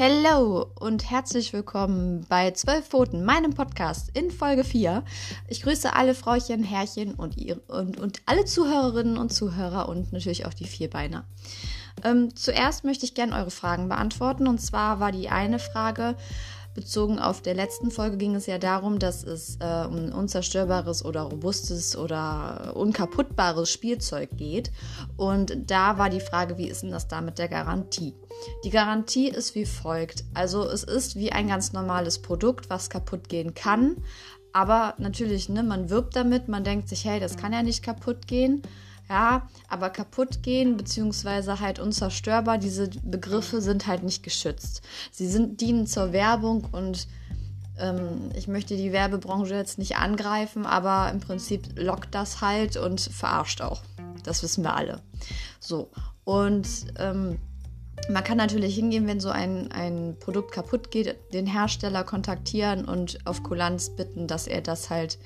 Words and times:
Hallo 0.00 0.70
und 0.78 1.10
herzlich 1.10 1.52
willkommen 1.52 2.24
bei 2.28 2.52
Zwölf 2.52 2.86
Pfoten, 2.86 3.24
meinem 3.24 3.52
Podcast 3.52 4.16
in 4.16 4.30
Folge 4.30 4.62
4. 4.62 5.02
Ich 5.48 5.62
grüße 5.62 5.92
alle 5.92 6.14
Frauchen, 6.14 6.62
Herrchen 6.62 7.14
und, 7.14 7.36
ihr, 7.36 7.60
und, 7.66 7.98
und 7.98 8.22
alle 8.24 8.44
Zuhörerinnen 8.44 9.18
und 9.18 9.32
Zuhörer 9.32 9.88
und 9.88 10.12
natürlich 10.12 10.46
auch 10.46 10.54
die 10.54 10.68
Vierbeiner. 10.68 11.24
Ähm, 12.04 12.36
zuerst 12.36 12.84
möchte 12.84 13.06
ich 13.06 13.14
gerne 13.14 13.34
eure 13.34 13.50
Fragen 13.50 13.88
beantworten. 13.88 14.46
Und 14.46 14.60
zwar 14.60 15.00
war 15.00 15.10
die 15.10 15.30
eine 15.30 15.58
Frage, 15.58 16.14
bezogen 16.78 17.18
auf 17.18 17.42
der 17.42 17.54
letzten 17.54 17.90
Folge 17.90 18.16
ging 18.16 18.36
es 18.36 18.46
ja 18.46 18.58
darum, 18.58 19.00
dass 19.00 19.24
es 19.24 19.56
äh, 19.58 19.84
um 19.84 20.12
unzerstörbares 20.12 21.04
oder 21.04 21.22
robustes 21.22 21.96
oder 21.96 22.72
unkaputtbares 22.76 23.68
Spielzeug 23.68 24.30
geht. 24.36 24.70
Und 25.16 25.70
da 25.70 25.98
war 25.98 26.08
die 26.08 26.20
Frage, 26.20 26.56
wie 26.56 26.68
ist 26.68 26.84
denn 26.84 26.92
das 26.92 27.08
da 27.08 27.20
mit 27.20 27.38
der 27.38 27.48
Garantie? 27.48 28.14
Die 28.64 28.70
Garantie 28.70 29.28
ist 29.28 29.56
wie 29.56 29.66
folgt. 29.66 30.22
Also 30.34 30.64
es 30.64 30.84
ist 30.84 31.16
wie 31.16 31.32
ein 31.32 31.48
ganz 31.48 31.72
normales 31.72 32.20
Produkt, 32.20 32.70
was 32.70 32.90
kaputt 32.90 33.28
gehen 33.28 33.54
kann. 33.54 33.96
Aber 34.52 34.94
natürlich, 34.98 35.48
ne, 35.48 35.64
man 35.64 35.90
wirbt 35.90 36.14
damit, 36.14 36.46
man 36.46 36.62
denkt 36.62 36.88
sich, 36.88 37.04
hey, 37.04 37.18
das 37.18 37.36
kann 37.36 37.52
ja 37.52 37.64
nicht 37.64 37.82
kaputt 37.82 38.28
gehen. 38.28 38.62
Ja, 39.08 39.48
aber 39.68 39.88
kaputt 39.88 40.42
gehen 40.42 40.76
beziehungsweise 40.76 41.60
halt 41.60 41.78
unzerstörbar, 41.78 42.58
diese 42.58 42.88
Begriffe 43.02 43.62
sind 43.62 43.86
halt 43.86 44.02
nicht 44.02 44.22
geschützt. 44.22 44.82
Sie 45.10 45.26
sind, 45.26 45.62
dienen 45.62 45.86
zur 45.86 46.12
Werbung 46.12 46.68
und 46.72 47.08
ähm, 47.78 48.30
ich 48.34 48.48
möchte 48.48 48.76
die 48.76 48.92
Werbebranche 48.92 49.54
jetzt 49.54 49.78
nicht 49.78 49.96
angreifen, 49.96 50.66
aber 50.66 51.10
im 51.10 51.20
Prinzip 51.20 51.62
lockt 51.78 52.14
das 52.14 52.42
halt 52.42 52.76
und 52.76 53.00
verarscht 53.00 53.62
auch. 53.62 53.82
Das 54.24 54.42
wissen 54.42 54.62
wir 54.62 54.74
alle. 54.74 55.00
So, 55.58 55.90
und 56.24 56.68
ähm, 56.98 57.38
man 58.10 58.24
kann 58.24 58.36
natürlich 58.36 58.74
hingehen, 58.74 59.06
wenn 59.06 59.20
so 59.20 59.30
ein, 59.30 59.70
ein 59.72 60.16
Produkt 60.20 60.52
kaputt 60.52 60.90
geht, 60.90 61.16
den 61.32 61.46
Hersteller 61.46 62.04
kontaktieren 62.04 62.84
und 62.84 63.18
auf 63.26 63.42
Kulanz 63.42 63.90
bitten, 63.90 64.26
dass 64.26 64.46
er 64.46 64.60
das 64.60 64.90
halt, 64.90 65.18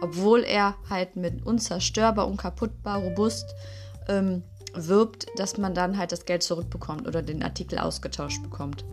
obwohl 0.00 0.42
er 0.44 0.76
halt 0.88 1.16
mit 1.16 1.44
unzerstörbar, 1.44 2.28
unkaputtbar, 2.28 3.02
robust 3.02 3.54
ähm, 4.08 4.42
wirbt, 4.74 5.26
dass 5.36 5.58
man 5.58 5.74
dann 5.74 5.98
halt 5.98 6.12
das 6.12 6.24
Geld 6.24 6.42
zurückbekommt 6.42 7.06
oder 7.06 7.22
den 7.22 7.42
Artikel 7.42 7.78
ausgetauscht 7.78 8.42
bekommt. 8.42 8.84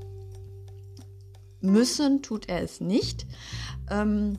Müssen 1.61 2.21
tut 2.21 2.47
er 2.47 2.61
es 2.61 2.79
nicht. 2.79 3.25
Ähm, 3.89 4.37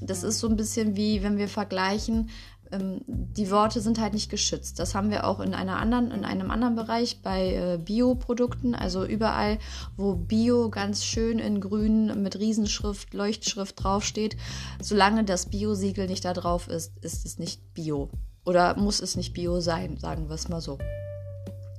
das 0.00 0.22
ist 0.22 0.40
so 0.40 0.48
ein 0.48 0.56
bisschen 0.56 0.96
wie, 0.96 1.22
wenn 1.22 1.38
wir 1.38 1.48
vergleichen, 1.48 2.30
ähm, 2.72 3.00
die 3.06 3.50
Worte 3.50 3.80
sind 3.80 4.00
halt 4.00 4.14
nicht 4.14 4.30
geschützt. 4.30 4.78
Das 4.78 4.94
haben 4.94 5.10
wir 5.10 5.26
auch 5.26 5.40
in 5.40 5.54
einer 5.54 5.78
anderen, 5.78 6.10
in 6.10 6.24
einem 6.24 6.50
anderen 6.50 6.74
Bereich 6.74 7.22
bei 7.22 7.54
äh, 7.54 7.78
Bioprodukten. 7.78 8.74
Also 8.74 9.04
überall, 9.04 9.58
wo 9.96 10.14
Bio 10.14 10.70
ganz 10.70 11.04
schön 11.04 11.38
in 11.38 11.60
grün 11.60 12.22
mit 12.22 12.38
Riesenschrift, 12.38 13.14
Leuchtschrift 13.14 13.82
draufsteht, 13.82 14.36
solange 14.80 15.24
das 15.24 15.46
Bio-Siegel 15.46 16.06
nicht 16.06 16.24
da 16.24 16.32
drauf 16.32 16.68
ist, 16.68 16.92
ist 17.02 17.26
es 17.26 17.38
nicht 17.38 17.74
Bio. 17.74 18.10
Oder 18.44 18.76
muss 18.76 19.00
es 19.00 19.16
nicht 19.16 19.32
Bio 19.32 19.60
sein, 19.60 19.96
sagen 19.96 20.28
wir 20.28 20.34
es 20.34 20.48
mal 20.48 20.60
so. 20.60 20.78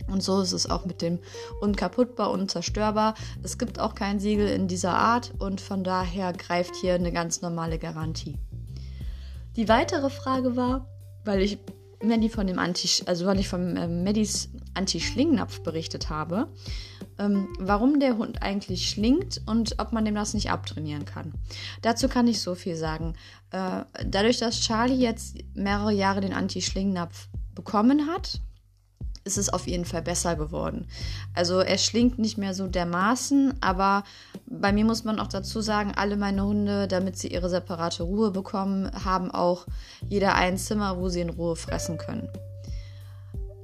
Und 0.07 0.21
so 0.21 0.41
ist 0.41 0.51
es 0.51 0.69
auch 0.69 0.85
mit 0.85 1.01
dem 1.01 1.19
unkaputtbar, 1.61 2.31
unzerstörbar. 2.31 3.15
Es 3.43 3.57
gibt 3.57 3.79
auch 3.79 3.95
kein 3.95 4.19
Siegel 4.19 4.47
in 4.47 4.67
dieser 4.67 4.95
Art 4.95 5.33
und 5.39 5.61
von 5.61 5.83
daher 5.83 6.31
greift 6.33 6.75
hier 6.75 6.93
eine 6.95 7.11
ganz 7.11 7.41
normale 7.41 7.79
Garantie. 7.79 8.37
Die 9.55 9.69
weitere 9.69 10.09
Frage 10.09 10.55
war, 10.55 10.87
weil 11.23 11.41
ich 11.41 11.57
Maddie 12.03 12.29
von 12.29 12.45
dem 12.45 12.59
Anti, 12.59 13.03
also 13.05 13.25
weil 13.25 13.39
ich 13.39 13.47
von 13.47 13.77
äh, 13.77 13.87
Maddys 13.87 14.49
Anti-Schlingnapf 14.73 15.61
berichtet 15.63 16.09
habe, 16.09 16.49
ähm, 17.17 17.47
warum 17.59 17.99
der 17.99 18.17
Hund 18.17 18.41
eigentlich 18.41 18.89
schlingt 18.89 19.41
und 19.45 19.79
ob 19.79 19.93
man 19.93 20.05
dem 20.05 20.15
das 20.15 20.33
nicht 20.33 20.51
abtrainieren 20.51 21.05
kann. 21.05 21.33
Dazu 21.81 22.09
kann 22.09 22.27
ich 22.27 22.41
so 22.41 22.55
viel 22.55 22.75
sagen. 22.75 23.15
Äh, 23.51 23.83
dadurch, 24.05 24.39
dass 24.39 24.61
Charlie 24.61 24.95
jetzt 24.95 25.37
mehrere 25.53 25.93
Jahre 25.93 26.21
den 26.21 26.33
Anti-Schlingnapf 26.33 27.29
bekommen 27.53 28.07
hat, 28.07 28.41
ist 29.25 29.37
es 29.37 29.49
auf 29.49 29.67
jeden 29.67 29.85
Fall 29.85 30.03
besser 30.03 30.35
geworden. 30.35 30.87
Also 31.33 31.59
er 31.59 31.79
schlingt 31.79 32.19
nicht 32.19 32.37
mehr 32.37 32.53
so 32.53 32.67
dermaßen, 32.67 33.55
aber 33.59 34.03
bei 34.45 34.71
mir 34.71 34.85
muss 34.85 35.03
man 35.03 35.19
auch 35.19 35.27
dazu 35.27 35.61
sagen, 35.61 35.93
alle 35.95 36.15
meine 36.15 36.45
Hunde, 36.45 36.87
damit 36.87 37.17
sie 37.17 37.29
ihre 37.29 37.49
separate 37.49 38.03
Ruhe 38.03 38.29
bekommen, 38.31 38.89
haben 39.03 39.31
auch 39.31 39.65
jeder 40.07 40.35
ein 40.35 40.57
Zimmer, 40.57 40.97
wo 40.99 41.09
sie 41.09 41.21
in 41.21 41.31
Ruhe 41.31 41.55
fressen 41.55 41.97
können. 41.97 42.29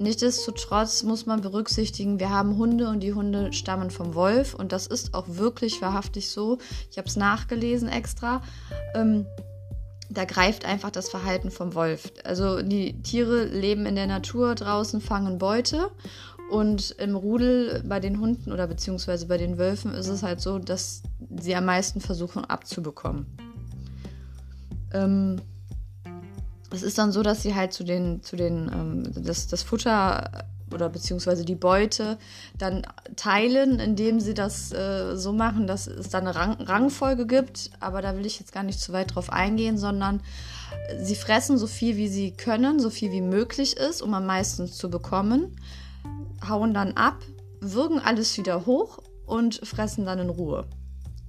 Nichtsdestotrotz 0.00 1.04
muss 1.04 1.26
man 1.26 1.42
berücksichtigen, 1.42 2.18
wir 2.18 2.30
haben 2.30 2.58
Hunde 2.58 2.88
und 2.88 2.98
die 3.00 3.14
Hunde 3.14 3.52
stammen 3.52 3.90
vom 3.92 4.16
Wolf 4.16 4.54
und 4.54 4.72
das 4.72 4.88
ist 4.88 5.14
auch 5.14 5.26
wirklich 5.28 5.80
wahrhaftig 5.80 6.28
so. 6.28 6.58
Ich 6.90 6.98
habe 6.98 7.06
es 7.06 7.14
nachgelesen 7.14 7.88
extra. 7.88 8.42
Ähm, 8.96 9.26
da 10.12 10.24
greift 10.24 10.64
einfach 10.64 10.90
das 10.90 11.08
Verhalten 11.08 11.50
vom 11.50 11.74
Wolf. 11.74 12.12
Also 12.24 12.62
die 12.62 13.00
Tiere 13.02 13.44
leben 13.44 13.86
in 13.86 13.94
der 13.94 14.06
Natur 14.06 14.54
draußen, 14.54 15.00
fangen 15.00 15.38
Beute 15.38 15.90
und 16.50 16.92
im 16.98 17.16
Rudel 17.16 17.82
bei 17.86 17.98
den 17.98 18.20
Hunden 18.20 18.52
oder 18.52 18.66
beziehungsweise 18.66 19.26
bei 19.26 19.38
den 19.38 19.58
Wölfen 19.58 19.94
ist 19.94 20.08
es 20.08 20.22
halt 20.22 20.40
so, 20.40 20.58
dass 20.58 21.02
sie 21.40 21.54
am 21.54 21.64
meisten 21.64 22.00
versuchen 22.00 22.44
abzubekommen. 22.44 23.26
Ähm, 24.92 25.40
es 26.70 26.82
ist 26.82 26.98
dann 26.98 27.12
so, 27.12 27.22
dass 27.22 27.42
sie 27.42 27.54
halt 27.54 27.72
zu 27.72 27.84
den, 27.84 28.22
zu 28.22 28.36
den, 28.36 28.70
ähm, 28.72 29.24
das, 29.24 29.46
das 29.46 29.62
Futter 29.62 30.46
oder 30.72 30.88
beziehungsweise 30.88 31.44
die 31.44 31.54
Beute 31.54 32.18
dann 32.58 32.86
teilen, 33.16 33.78
indem 33.80 34.20
sie 34.20 34.34
das 34.34 34.72
äh, 34.72 35.16
so 35.16 35.32
machen, 35.32 35.66
dass 35.66 35.86
es 35.86 36.08
dann 36.08 36.26
eine 36.26 36.34
Rang 36.34 36.60
Rangfolge 36.60 37.26
gibt. 37.26 37.70
Aber 37.80 38.02
da 38.02 38.16
will 38.16 38.26
ich 38.26 38.38
jetzt 38.38 38.52
gar 38.52 38.62
nicht 38.62 38.80
zu 38.80 38.92
weit 38.92 39.14
drauf 39.14 39.30
eingehen, 39.30 39.78
sondern 39.78 40.20
sie 41.00 41.16
fressen 41.16 41.58
so 41.58 41.66
viel, 41.66 41.96
wie 41.96 42.08
sie 42.08 42.32
können, 42.32 42.80
so 42.80 42.90
viel 42.90 43.12
wie 43.12 43.20
möglich 43.20 43.76
ist, 43.76 44.02
um 44.02 44.14
am 44.14 44.26
meisten 44.26 44.66
zu 44.66 44.90
bekommen, 44.90 45.56
hauen 46.46 46.74
dann 46.74 46.92
ab, 46.92 47.18
würgen 47.60 47.98
alles 47.98 48.36
wieder 48.38 48.66
hoch 48.66 48.98
und 49.26 49.66
fressen 49.66 50.04
dann 50.04 50.18
in 50.18 50.30
Ruhe. 50.30 50.66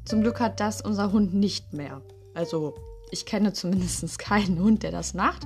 Zum 0.06 0.22
Glück 0.22 0.40
hat 0.40 0.60
das 0.60 0.82
unser 0.82 1.12
Hund 1.12 1.34
nicht 1.34 1.74
mehr. 1.74 2.02
Also 2.34 2.76
ich 3.12 3.26
kenne 3.26 3.54
zumindest 3.54 4.20
keinen 4.20 4.60
Hund, 4.60 4.84
der 4.84 4.92
das 4.92 5.14
macht. 5.14 5.44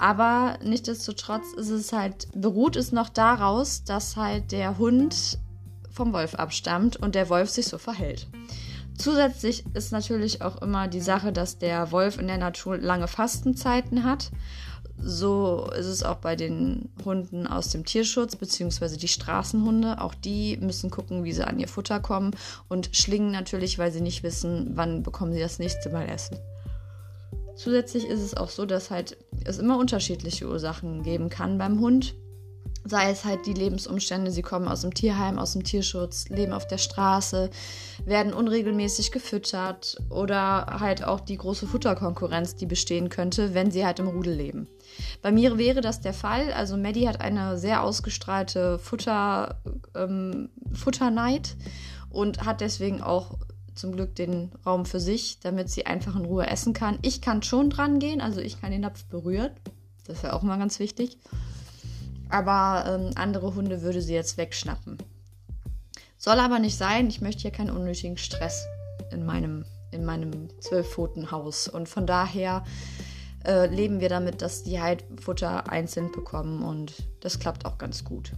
Aber 0.00 0.58
nichtsdestotrotz 0.64 1.52
ist 1.58 1.68
es 1.68 1.92
halt, 1.92 2.28
beruht 2.34 2.74
es 2.74 2.90
noch 2.90 3.10
daraus, 3.10 3.84
dass 3.84 4.16
halt 4.16 4.50
der 4.50 4.78
Hund 4.78 5.38
vom 5.90 6.14
Wolf 6.14 6.34
abstammt 6.34 6.96
und 6.96 7.14
der 7.14 7.28
Wolf 7.28 7.50
sich 7.50 7.66
so 7.66 7.76
verhält. 7.76 8.26
Zusätzlich 8.96 9.64
ist 9.74 9.92
natürlich 9.92 10.40
auch 10.40 10.62
immer 10.62 10.88
die 10.88 11.02
Sache, 11.02 11.32
dass 11.32 11.58
der 11.58 11.92
Wolf 11.92 12.18
in 12.18 12.28
der 12.28 12.38
Natur 12.38 12.78
lange 12.78 13.08
Fastenzeiten 13.08 14.04
hat. 14.04 14.30
So 14.96 15.70
ist 15.78 15.86
es 15.86 16.02
auch 16.02 16.16
bei 16.16 16.34
den 16.34 16.88
Hunden 17.04 17.46
aus 17.46 17.68
dem 17.68 17.84
Tierschutz, 17.84 18.36
beziehungsweise 18.36 18.96
die 18.96 19.08
Straßenhunde. 19.08 20.00
Auch 20.00 20.14
die 20.14 20.56
müssen 20.56 20.90
gucken, 20.90 21.24
wie 21.24 21.32
sie 21.32 21.46
an 21.46 21.58
ihr 21.58 21.68
Futter 21.68 22.00
kommen 22.00 22.30
und 22.68 22.90
schlingen 22.96 23.32
natürlich, 23.32 23.78
weil 23.78 23.92
sie 23.92 24.00
nicht 24.00 24.22
wissen, 24.22 24.70
wann 24.74 25.02
bekommen 25.02 25.34
sie 25.34 25.40
das 25.40 25.58
nächste 25.58 25.90
Mal 25.90 26.08
Essen. 26.08 26.38
Zusätzlich 27.56 28.06
ist 28.06 28.20
es 28.20 28.36
auch 28.36 28.48
so, 28.48 28.66
dass 28.66 28.90
halt 28.90 29.16
es 29.44 29.58
immer 29.58 29.78
unterschiedliche 29.78 30.48
Ursachen 30.48 31.02
geben 31.02 31.28
kann 31.28 31.58
beim 31.58 31.80
Hund. 31.80 32.14
Sei 32.84 33.10
es 33.10 33.26
halt 33.26 33.44
die 33.44 33.52
Lebensumstände, 33.52 34.30
sie 34.30 34.40
kommen 34.40 34.66
aus 34.66 34.80
dem 34.80 34.94
Tierheim, 34.94 35.38
aus 35.38 35.52
dem 35.52 35.64
Tierschutz, 35.64 36.30
leben 36.30 36.52
auf 36.52 36.66
der 36.66 36.78
Straße, 36.78 37.50
werden 38.06 38.32
unregelmäßig 38.32 39.12
gefüttert 39.12 39.98
oder 40.08 40.64
halt 40.80 41.04
auch 41.04 41.20
die 41.20 41.36
große 41.36 41.66
Futterkonkurrenz, 41.66 42.56
die 42.56 42.64
bestehen 42.64 43.10
könnte, 43.10 43.52
wenn 43.52 43.70
sie 43.70 43.84
halt 43.84 43.98
im 43.98 44.08
Rudel 44.08 44.32
leben. 44.34 44.66
Bei 45.20 45.30
mir 45.30 45.58
wäre 45.58 45.82
das 45.82 46.00
der 46.00 46.14
Fall. 46.14 46.52
Also 46.54 46.78
Maddie 46.78 47.06
hat 47.06 47.20
eine 47.20 47.58
sehr 47.58 47.82
ausgestrahlte 47.82 48.78
Futter, 48.78 49.60
ähm, 49.94 50.48
Futterneid 50.72 51.56
und 52.08 52.46
hat 52.46 52.62
deswegen 52.62 53.02
auch 53.02 53.38
zum 53.80 53.92
Glück 53.92 54.14
den 54.14 54.52
Raum 54.64 54.84
für 54.84 55.00
sich, 55.00 55.40
damit 55.40 55.70
sie 55.70 55.86
einfach 55.86 56.14
in 56.14 56.24
Ruhe 56.24 56.46
essen 56.46 56.72
kann. 56.72 56.98
Ich 57.02 57.20
kann 57.20 57.42
schon 57.42 57.70
dran 57.70 57.98
gehen, 57.98 58.20
also 58.20 58.40
ich 58.40 58.60
kann 58.60 58.70
den 58.70 58.82
Napf 58.82 59.04
berühren. 59.06 59.50
Das 60.06 60.18
ist 60.18 60.24
ja 60.24 60.32
auch 60.34 60.42
immer 60.42 60.58
ganz 60.58 60.78
wichtig. 60.78 61.18
Aber 62.28 62.84
ähm, 62.86 63.10
andere 63.16 63.54
Hunde 63.54 63.82
würde 63.82 64.02
sie 64.02 64.14
jetzt 64.14 64.36
wegschnappen. 64.36 64.98
Soll 66.18 66.38
aber 66.38 66.58
nicht 66.58 66.76
sein. 66.76 67.08
Ich 67.08 67.20
möchte 67.20 67.42
hier 67.42 67.50
keinen 67.50 67.70
unnötigen 67.70 68.18
Stress 68.18 68.66
in 69.10 69.24
meinem, 69.24 69.64
in 69.90 70.04
meinem 70.04 70.48
Zwölfpfotenhaus. 70.60 71.66
Und 71.66 71.88
von 71.88 72.06
daher 72.06 72.64
äh, 73.44 73.66
leben 73.66 74.00
wir 74.00 74.10
damit, 74.10 74.42
dass 74.42 74.62
die 74.62 74.80
halt 74.80 75.04
Futter 75.20 75.70
einzeln 75.70 76.12
bekommen 76.12 76.62
und 76.62 76.94
das 77.20 77.38
klappt 77.38 77.64
auch 77.64 77.78
ganz 77.78 78.04
gut. 78.04 78.32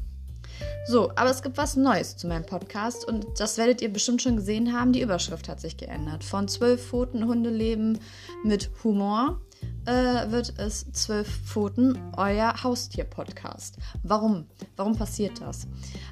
So, 0.87 1.11
aber 1.15 1.31
es 1.31 1.43
gibt 1.43 1.57
was 1.57 1.77
Neues 1.77 2.17
zu 2.17 2.27
meinem 2.27 2.45
Podcast 2.45 3.07
und 3.07 3.27
das 3.39 3.59
werdet 3.59 3.83
ihr 3.83 3.93
bestimmt 3.93 4.23
schon 4.23 4.37
gesehen 4.37 4.73
haben. 4.73 4.93
Die 4.93 5.01
Überschrift 5.03 5.49
hat 5.49 5.61
sich 5.61 5.77
geändert. 5.77 6.25
Von 6.25 6.49
zwölf 6.49 6.89
Pfoten 6.89 7.27
Hundeleben 7.27 7.99
mit 8.45 8.71
Humor 8.83 9.41
äh, 9.85 10.31
wird 10.31 10.59
es 10.59 10.91
Zwölf 10.93 11.29
Pfoten, 11.45 11.99
euer 12.17 12.63
Haustier-Podcast. 12.63 13.77
Warum? 14.03 14.47
Warum 14.77 14.97
passiert 14.97 15.41
das? 15.41 15.67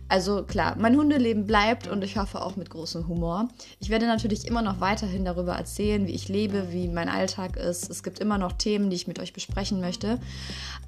Also 0.08 0.42
klar, 0.42 0.76
mein 0.78 0.96
Hundeleben 0.96 1.46
bleibt 1.46 1.86
und 1.86 2.02
ich 2.02 2.16
hoffe 2.16 2.42
auch 2.42 2.56
mit 2.56 2.70
großem 2.70 3.06
Humor. 3.06 3.48
Ich 3.78 3.90
werde 3.90 4.06
natürlich 4.06 4.46
immer 4.46 4.62
noch 4.62 4.80
weiterhin 4.80 5.24
darüber 5.24 5.54
erzählen, 5.54 6.06
wie 6.06 6.14
ich 6.14 6.28
lebe, 6.28 6.72
wie 6.72 6.88
mein 6.88 7.08
Alltag 7.08 7.56
ist. 7.56 7.88
Es 7.90 8.02
gibt 8.02 8.18
immer 8.18 8.38
noch 8.38 8.52
Themen, 8.52 8.90
die 8.90 8.96
ich 8.96 9.06
mit 9.06 9.20
euch 9.20 9.32
besprechen 9.32 9.80
möchte. 9.80 10.18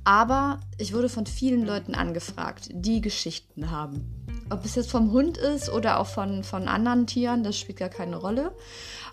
Aber 0.05 0.59
ich 0.79 0.93
wurde 0.93 1.09
von 1.09 1.27
vielen 1.27 1.65
Leuten 1.65 1.95
angefragt, 1.95 2.71
die 2.73 3.01
Geschichten 3.01 3.71
haben. 3.71 4.25
Ob 4.51 4.65
es 4.65 4.75
jetzt 4.75 4.91
vom 4.91 5.13
Hund 5.13 5.39
ist 5.39 5.71
oder 5.71 6.01
auch 6.01 6.09
von, 6.09 6.43
von 6.43 6.67
anderen 6.67 7.07
Tieren, 7.07 7.45
das 7.45 7.57
spielt 7.57 7.79
gar 7.79 7.89
keine 7.89 8.17
Rolle. 8.17 8.53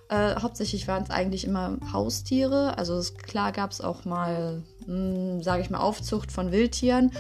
Äh, 0.09 0.41
hauptsächlich 0.41 0.87
waren 0.87 1.03
es 1.03 1.11
eigentlich 1.11 1.45
immer 1.45 1.77
Haustiere. 1.93 2.77
Also 2.77 2.95
es, 2.97 3.15
klar 3.15 3.51
gab 3.51 3.71
es 3.71 3.79
auch 3.79 4.05
mal, 4.05 4.63
hm, 4.85 5.43
sage 5.43 5.61
ich 5.61 5.69
mal, 5.69 5.79
Aufzucht 5.79 6.31
von 6.31 6.51
Wildtieren, 6.51 7.11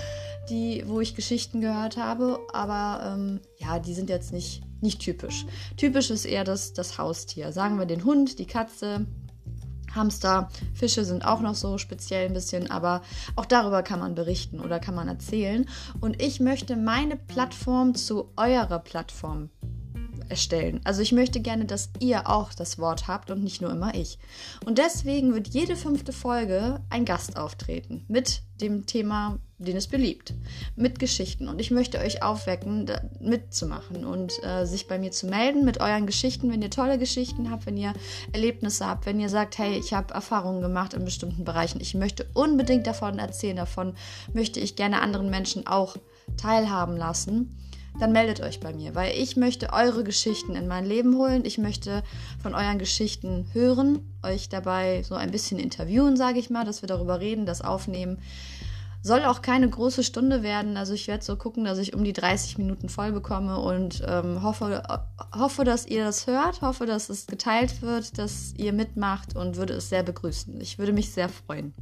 die, 0.49 0.83
wo 0.87 0.99
ich 0.99 1.15
Geschichten 1.15 1.61
gehört 1.61 1.97
habe. 1.97 2.39
Aber 2.51 3.13
ähm, 3.13 3.41
ja, 3.57 3.77
die 3.77 3.93
sind 3.93 4.09
jetzt 4.09 4.33
nicht, 4.33 4.63
nicht 4.81 4.99
typisch. 5.01 5.45
Typisch 5.77 6.09
ist 6.09 6.25
eher 6.25 6.43
das, 6.43 6.73
das 6.73 6.97
Haustier. 6.97 7.51
Sagen 7.51 7.77
wir 7.77 7.85
den 7.85 8.03
Hund, 8.05 8.39
die 8.39 8.47
Katze, 8.47 9.05
Hamster, 9.93 10.49
Fische 10.73 11.05
sind 11.05 11.25
auch 11.25 11.41
noch 11.41 11.55
so 11.55 11.77
speziell 11.77 12.25
ein 12.25 12.33
bisschen, 12.33 12.71
aber 12.71 13.01
auch 13.35 13.45
darüber 13.45 13.83
kann 13.83 13.99
man 13.99 14.15
berichten 14.15 14.59
oder 14.59 14.79
kann 14.79 14.95
man 14.95 15.07
erzählen. 15.07 15.67
Und 16.01 16.21
ich 16.21 16.39
möchte 16.39 16.75
meine 16.75 17.15
Plattform 17.17 17.93
zu 17.93 18.31
eurer 18.35 18.79
Plattform 18.79 19.49
erstellen. 20.29 20.81
Also 20.83 21.01
ich 21.01 21.11
möchte 21.11 21.39
gerne, 21.39 21.65
dass 21.65 21.89
ihr 21.99 22.29
auch 22.29 22.53
das 22.53 22.79
Wort 22.79 23.07
habt 23.07 23.31
und 23.31 23.43
nicht 23.43 23.61
nur 23.61 23.71
immer 23.71 23.95
ich. 23.95 24.17
Und 24.65 24.77
deswegen 24.77 25.33
wird 25.33 25.47
jede 25.49 25.75
fünfte 25.75 26.13
Folge 26.13 26.81
ein 26.89 27.05
Gast 27.05 27.37
auftreten 27.37 28.05
mit 28.07 28.41
dem 28.61 28.85
Thema, 28.85 29.39
den 29.57 29.77
es 29.77 29.87
beliebt, 29.87 30.33
mit 30.75 30.99
Geschichten. 30.99 31.47
Und 31.47 31.59
ich 31.59 31.71
möchte 31.71 31.99
euch 31.99 32.23
aufwecken, 32.23 32.85
mitzumachen 33.19 34.05
und 34.05 34.33
äh, 34.43 34.65
sich 34.65 34.87
bei 34.87 34.99
mir 34.99 35.11
zu 35.11 35.27
melden 35.27 35.65
mit 35.65 35.79
euren 35.79 36.05
Geschichten, 36.05 36.51
wenn 36.51 36.61
ihr 36.61 36.69
tolle 36.69 36.97
Geschichten 36.97 37.49
habt, 37.49 37.65
wenn 37.65 37.77
ihr 37.77 37.93
Erlebnisse 38.31 38.85
habt, 38.85 39.05
wenn 39.05 39.19
ihr 39.19 39.29
sagt, 39.29 39.57
hey, 39.57 39.77
ich 39.77 39.93
habe 39.93 40.13
Erfahrungen 40.13 40.61
gemacht 40.61 40.93
in 40.93 41.05
bestimmten 41.05 41.43
Bereichen, 41.43 41.81
ich 41.81 41.93
möchte 41.95 42.27
unbedingt 42.33 42.87
davon 42.87 43.19
erzählen, 43.19 43.57
davon 43.57 43.95
möchte 44.33 44.59
ich 44.59 44.75
gerne 44.75 45.01
anderen 45.01 45.29
Menschen 45.29 45.67
auch 45.67 45.95
teilhaben 46.37 46.97
lassen 46.97 47.57
dann 47.99 48.11
meldet 48.11 48.41
euch 48.41 48.59
bei 48.59 48.73
mir, 48.73 48.95
weil 48.95 49.13
ich 49.17 49.35
möchte 49.35 49.73
eure 49.73 50.03
Geschichten 50.03 50.55
in 50.55 50.67
mein 50.67 50.85
Leben 50.85 51.15
holen. 51.15 51.43
Ich 51.45 51.57
möchte 51.57 52.03
von 52.41 52.53
euren 52.53 52.79
Geschichten 52.79 53.47
hören, 53.53 53.99
euch 54.23 54.49
dabei 54.49 55.03
so 55.03 55.15
ein 55.15 55.31
bisschen 55.31 55.59
interviewen, 55.59 56.15
sage 56.15 56.39
ich 56.39 56.49
mal, 56.49 56.65
dass 56.65 56.81
wir 56.81 56.87
darüber 56.87 57.19
reden, 57.19 57.45
das 57.45 57.61
aufnehmen. 57.61 58.19
Soll 59.01 59.23
auch 59.23 59.41
keine 59.41 59.69
große 59.69 60.03
Stunde 60.03 60.43
werden. 60.43 60.75
Also 60.75 60.93
ich 60.93 61.07
werde 61.07 61.23
so 61.23 61.37
gucken, 61.37 61.63
dass 61.63 61.77
ich 61.77 61.93
um 61.93 62.03
die 62.03 62.11
30 62.11 62.57
Minuten 62.57 62.89
voll 62.89 63.13
bekomme 63.13 63.57
und 63.57 64.03
ähm, 64.05 64.43
hoffe, 64.43 64.83
hoffe, 65.33 65.63
dass 65.63 65.85
ihr 65.85 66.03
das 66.03 66.27
hört, 66.27 66.61
hoffe, 66.61 66.85
dass 66.85 67.09
es 67.09 67.25
geteilt 67.25 67.81
wird, 67.81 68.17
dass 68.17 68.53
ihr 68.57 68.73
mitmacht 68.73 69.37
und 69.37 69.55
würde 69.55 69.73
es 69.73 69.87
sehr 69.87 70.03
begrüßen. 70.03 70.59
Ich 70.59 70.79
würde 70.79 70.91
mich 70.91 71.11
sehr 71.11 71.29
freuen. 71.29 71.73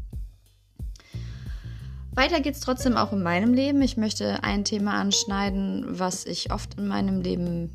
Weiter 2.17 2.39
geht 2.39 2.55
es 2.55 2.61
trotzdem 2.61 2.97
auch 2.97 3.13
in 3.13 3.21
meinem 3.21 3.53
Leben. 3.53 3.79
Ich 3.83 3.95
möchte 3.95 4.43
ein 4.43 4.65
Thema 4.65 4.95
anschneiden, 4.95 5.85
was 5.87 6.25
ich 6.25 6.51
oft 6.51 6.73
in 6.73 6.87
meinem 6.87 7.21
Leben, 7.21 7.69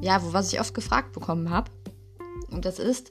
ja, 0.00 0.22
wo 0.22 0.32
was 0.32 0.52
ich 0.52 0.60
oft 0.60 0.74
gefragt 0.74 1.12
bekommen 1.12 1.50
habe. 1.50 1.72
Und 2.52 2.64
das 2.64 2.78
ist, 2.78 3.10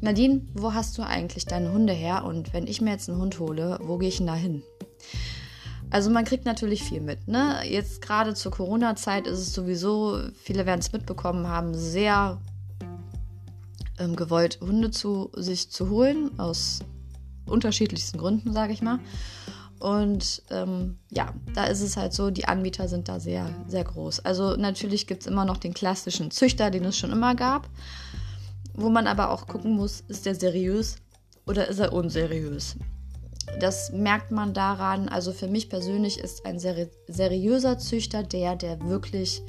Nadine, 0.00 0.42
wo 0.54 0.74
hast 0.74 0.98
du 0.98 1.02
eigentlich 1.02 1.46
deine 1.46 1.72
Hunde 1.72 1.92
her? 1.92 2.24
Und 2.24 2.52
wenn 2.52 2.66
ich 2.66 2.80
mir 2.80 2.90
jetzt 2.90 3.08
einen 3.08 3.20
Hund 3.20 3.38
hole, 3.38 3.78
wo 3.80 3.96
gehe 3.96 4.08
ich 4.08 4.16
denn 4.16 4.26
da 4.26 4.34
hin? 4.34 4.64
Also 5.90 6.10
man 6.10 6.24
kriegt 6.24 6.46
natürlich 6.46 6.82
viel 6.82 7.00
mit. 7.00 7.28
Ne? 7.28 7.60
Jetzt 7.64 8.02
gerade 8.02 8.34
zur 8.34 8.50
Corona-Zeit 8.50 9.28
ist 9.28 9.38
es 9.38 9.54
sowieso, 9.54 10.18
viele 10.42 10.66
werden 10.66 10.80
es 10.80 10.90
mitbekommen 10.90 11.46
haben, 11.46 11.74
sehr 11.76 12.40
ähm, 14.00 14.16
gewollt, 14.16 14.58
Hunde 14.60 14.90
zu 14.90 15.30
sich 15.36 15.70
zu 15.70 15.90
holen, 15.90 16.36
aus 16.40 16.80
unterschiedlichsten 17.46 18.18
Gründen, 18.18 18.52
sage 18.52 18.72
ich 18.72 18.82
mal. 18.82 18.98
Und 19.80 20.42
ähm, 20.50 20.98
ja, 21.10 21.32
da 21.54 21.64
ist 21.64 21.80
es 21.80 21.96
halt 21.96 22.12
so, 22.12 22.30
die 22.30 22.46
Anbieter 22.46 22.88
sind 22.88 23.08
da 23.08 23.20
sehr, 23.20 23.48
sehr 23.68 23.84
groß. 23.84 24.20
Also 24.20 24.56
natürlich 24.56 25.06
gibt 25.06 25.22
es 25.22 25.26
immer 25.26 25.44
noch 25.44 25.58
den 25.58 25.74
klassischen 25.74 26.30
Züchter, 26.30 26.70
den 26.70 26.84
es 26.84 26.98
schon 26.98 27.12
immer 27.12 27.34
gab, 27.34 27.68
wo 28.74 28.88
man 28.88 29.06
aber 29.06 29.30
auch 29.30 29.46
gucken 29.46 29.72
muss, 29.72 30.02
ist 30.08 30.26
der 30.26 30.34
seriös 30.34 30.96
oder 31.46 31.68
ist 31.68 31.78
er 31.78 31.92
unseriös. 31.92 32.76
Das 33.60 33.92
merkt 33.92 34.30
man 34.30 34.52
daran, 34.52 35.08
also 35.08 35.32
für 35.32 35.48
mich 35.48 35.70
persönlich 35.70 36.18
ist 36.18 36.44
ein 36.44 36.58
seri 36.58 36.90
seriöser 37.06 37.78
Züchter 37.78 38.22
der, 38.22 38.56
der 38.56 38.80
wirklich 38.82 39.42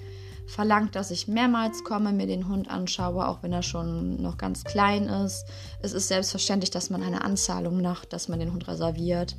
verlangt, 0.47 0.95
dass 0.95 1.11
ich 1.11 1.27
mehrmals 1.27 1.83
komme, 1.83 2.11
mir 2.11 2.25
den 2.25 2.47
Hund 2.47 2.69
anschaue, 2.71 3.27
auch 3.27 3.43
wenn 3.43 3.53
er 3.53 3.61
schon 3.61 4.21
noch 4.21 4.37
ganz 4.37 4.63
klein 4.63 5.03
ist. 5.07 5.45
Es 5.81 5.93
ist 5.93 6.07
selbstverständlich, 6.07 6.71
dass 6.71 6.89
man 6.89 7.03
eine 7.03 7.23
Anzahlung 7.23 7.81
macht, 7.81 8.13
dass 8.13 8.29
man 8.29 8.39
den 8.39 8.51
Hund 8.51 8.67
reserviert 8.67 9.35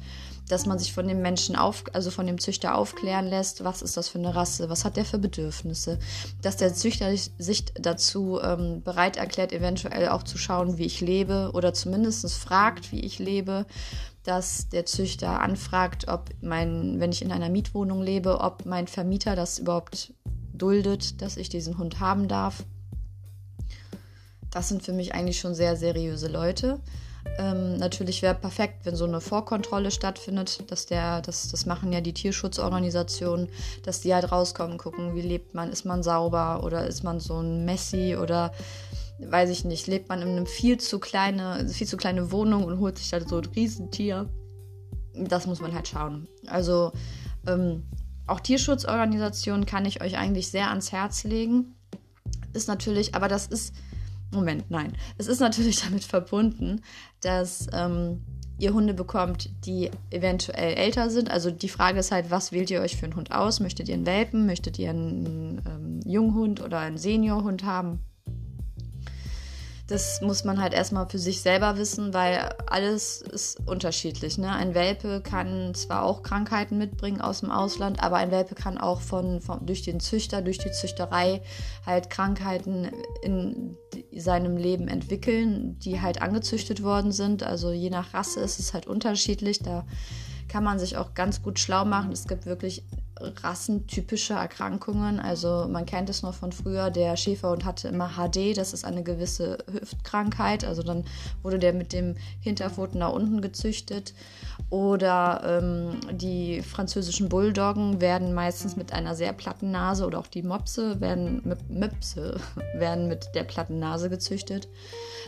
dass 0.50 0.66
man 0.66 0.78
sich 0.78 0.92
von 0.92 1.06
dem 1.06 1.22
Menschen 1.22 1.54
auf, 1.54 1.84
also 1.92 2.10
von 2.10 2.26
dem 2.26 2.38
Züchter 2.38 2.74
aufklären 2.74 3.26
lässt, 3.26 3.62
was 3.62 3.82
ist 3.82 3.96
das 3.96 4.08
für 4.08 4.18
eine 4.18 4.34
Rasse, 4.34 4.68
was 4.68 4.84
hat 4.84 4.96
der 4.96 5.04
für 5.04 5.18
Bedürfnisse, 5.18 5.98
dass 6.42 6.56
der 6.56 6.74
Züchter 6.74 7.14
sich 7.16 7.66
dazu 7.74 8.40
ähm, 8.42 8.82
bereit 8.82 9.16
erklärt, 9.16 9.52
eventuell 9.52 10.08
auch 10.08 10.24
zu 10.24 10.38
schauen, 10.38 10.78
wie 10.78 10.86
ich 10.86 11.00
lebe 11.00 11.50
oder 11.54 11.72
zumindest 11.72 12.32
fragt, 12.34 12.90
wie 12.90 13.00
ich 13.00 13.18
lebe, 13.18 13.66
dass 14.24 14.68
der 14.68 14.86
Züchter 14.86 15.40
anfragt, 15.40 16.08
ob 16.08 16.30
mein, 16.40 17.00
wenn 17.00 17.12
ich 17.12 17.22
in 17.22 17.32
einer 17.32 17.48
Mietwohnung 17.48 18.02
lebe, 18.02 18.40
ob 18.40 18.66
mein 18.66 18.88
Vermieter 18.88 19.36
das 19.36 19.58
überhaupt 19.58 20.12
duldet, 20.52 21.22
dass 21.22 21.36
ich 21.36 21.48
diesen 21.48 21.78
Hund 21.78 22.00
haben 22.00 22.28
darf. 22.28 22.64
Das 24.50 24.68
sind 24.68 24.82
für 24.82 24.92
mich 24.92 25.14
eigentlich 25.14 25.38
schon 25.38 25.54
sehr 25.54 25.76
seriöse 25.76 26.28
Leute. 26.28 26.80
Ähm, 27.38 27.76
natürlich 27.76 28.22
wäre 28.22 28.34
perfekt, 28.34 28.84
wenn 28.84 28.96
so 28.96 29.04
eine 29.04 29.20
Vorkontrolle 29.20 29.90
stattfindet, 29.90 30.70
dass 30.70 30.86
der, 30.86 31.20
das, 31.20 31.48
das 31.48 31.66
machen 31.66 31.92
ja 31.92 32.00
die 32.00 32.14
Tierschutzorganisationen, 32.14 33.48
dass 33.84 34.00
die 34.00 34.14
halt 34.14 34.30
rauskommen, 34.32 34.78
gucken, 34.78 35.14
wie 35.14 35.22
lebt 35.22 35.54
man, 35.54 35.70
ist 35.70 35.84
man 35.84 36.02
sauber 36.02 36.62
oder 36.64 36.86
ist 36.86 37.02
man 37.02 37.20
so 37.20 37.40
ein 37.40 37.64
Messi 37.64 38.16
oder 38.16 38.52
weiß 39.18 39.50
ich 39.50 39.64
nicht, 39.64 39.86
lebt 39.86 40.08
man 40.08 40.22
in 40.22 40.28
einem 40.28 40.46
viel 40.46 40.78
zu 40.78 40.98
kleine, 40.98 41.68
viel 41.68 41.86
zu 41.86 41.96
kleine 41.96 42.32
Wohnung 42.32 42.64
und 42.64 42.78
holt 42.80 42.98
sich 42.98 43.10
da 43.10 43.20
so 43.20 43.38
ein 43.38 43.44
Riesentier. 43.44 44.28
Das 45.14 45.46
muss 45.46 45.60
man 45.60 45.74
halt 45.74 45.88
schauen. 45.88 46.26
Also 46.46 46.92
ähm, 47.46 47.84
auch 48.26 48.40
Tierschutzorganisationen 48.40 49.66
kann 49.66 49.84
ich 49.84 50.02
euch 50.02 50.16
eigentlich 50.16 50.50
sehr 50.50 50.70
ans 50.70 50.92
Herz 50.92 51.24
legen. 51.24 51.74
Ist 52.52 52.68
natürlich, 52.68 53.14
aber 53.14 53.28
das 53.28 53.46
ist 53.46 53.74
Moment, 54.32 54.70
nein. 54.70 54.92
Es 55.18 55.26
ist 55.26 55.40
natürlich 55.40 55.82
damit 55.84 56.04
verbunden, 56.04 56.82
dass 57.20 57.66
ähm, 57.72 58.22
ihr 58.58 58.72
Hunde 58.72 58.94
bekommt, 58.94 59.50
die 59.64 59.90
eventuell 60.10 60.74
älter 60.74 61.10
sind. 61.10 61.30
Also 61.30 61.50
die 61.50 61.68
Frage 61.68 61.98
ist 61.98 62.12
halt, 62.12 62.30
was 62.30 62.52
wählt 62.52 62.70
ihr 62.70 62.80
euch 62.80 62.96
für 62.96 63.06
einen 63.06 63.16
Hund 63.16 63.32
aus? 63.32 63.60
Möchtet 63.60 63.88
ihr 63.88 63.94
einen 63.94 64.06
Welpen? 64.06 64.46
Möchtet 64.46 64.78
ihr 64.78 64.90
einen 64.90 65.62
ähm, 65.66 66.00
Junghund 66.04 66.60
oder 66.60 66.78
einen 66.78 66.98
Seniorhund 66.98 67.64
haben? 67.64 68.00
das 69.90 70.20
muss 70.20 70.44
man 70.44 70.62
halt 70.62 70.72
erstmal 70.72 71.08
für 71.08 71.18
sich 71.18 71.42
selber 71.42 71.76
wissen, 71.76 72.14
weil 72.14 72.54
alles 72.66 73.22
ist 73.22 73.58
unterschiedlich. 73.66 74.38
Ne? 74.38 74.50
Ein 74.50 74.74
Welpe 74.74 75.20
kann 75.20 75.74
zwar 75.74 76.04
auch 76.04 76.22
Krankheiten 76.22 76.78
mitbringen 76.78 77.20
aus 77.20 77.40
dem 77.40 77.50
Ausland, 77.50 78.02
aber 78.02 78.16
ein 78.16 78.30
Welpe 78.30 78.54
kann 78.54 78.78
auch 78.78 79.00
von, 79.00 79.40
von 79.40 79.66
durch 79.66 79.82
den 79.82 79.98
Züchter, 79.98 80.42
durch 80.42 80.58
die 80.58 80.70
Züchterei 80.70 81.42
halt 81.84 82.08
Krankheiten 82.08 82.90
in 83.22 83.76
seinem 84.16 84.56
Leben 84.56 84.88
entwickeln, 84.88 85.78
die 85.78 86.00
halt 86.00 86.22
angezüchtet 86.22 86.82
worden 86.82 87.12
sind. 87.12 87.42
Also 87.42 87.70
je 87.70 87.90
nach 87.90 88.14
Rasse 88.14 88.40
ist 88.40 88.58
es 88.58 88.74
halt 88.74 88.86
unterschiedlich. 88.86 89.60
Da 89.60 89.84
kann 90.48 90.64
man 90.64 90.78
sich 90.78 90.96
auch 90.96 91.14
ganz 91.14 91.42
gut 91.42 91.58
schlau 91.58 91.84
machen. 91.84 92.12
Es 92.12 92.26
gibt 92.26 92.46
wirklich 92.46 92.82
rassentypische 93.42 94.34
Erkrankungen. 94.34 95.20
Also 95.20 95.66
man 95.68 95.86
kennt 95.86 96.10
es 96.10 96.22
noch 96.22 96.34
von 96.34 96.52
früher, 96.52 96.90
der 96.90 97.16
Schäferhund 97.16 97.64
hatte 97.64 97.88
immer 97.88 98.10
HD, 98.10 98.56
das 98.56 98.72
ist 98.72 98.84
eine 98.84 99.02
gewisse 99.02 99.58
Hüftkrankheit. 99.70 100.64
Also 100.64 100.82
dann 100.82 101.04
wurde 101.42 101.58
der 101.58 101.72
mit 101.72 101.92
dem 101.92 102.16
Hinterpfoten 102.40 103.00
nach 103.00 103.12
unten 103.12 103.40
gezüchtet. 103.40 104.14
Oder 104.68 105.60
ähm, 105.62 106.00
die 106.12 106.62
französischen 106.62 107.28
Bulldoggen 107.28 108.00
werden 108.00 108.34
meistens 108.34 108.76
mit 108.76 108.92
einer 108.92 109.14
sehr 109.14 109.32
platten 109.32 109.70
Nase 109.70 110.06
oder 110.06 110.18
auch 110.18 110.26
die 110.26 110.42
Mopse 110.42 111.00
werden, 111.00 111.42
Möpse 111.68 112.38
werden 112.74 113.08
mit 113.08 113.30
der 113.34 113.44
platten 113.44 113.78
Nase 113.78 114.10
gezüchtet 114.10 114.68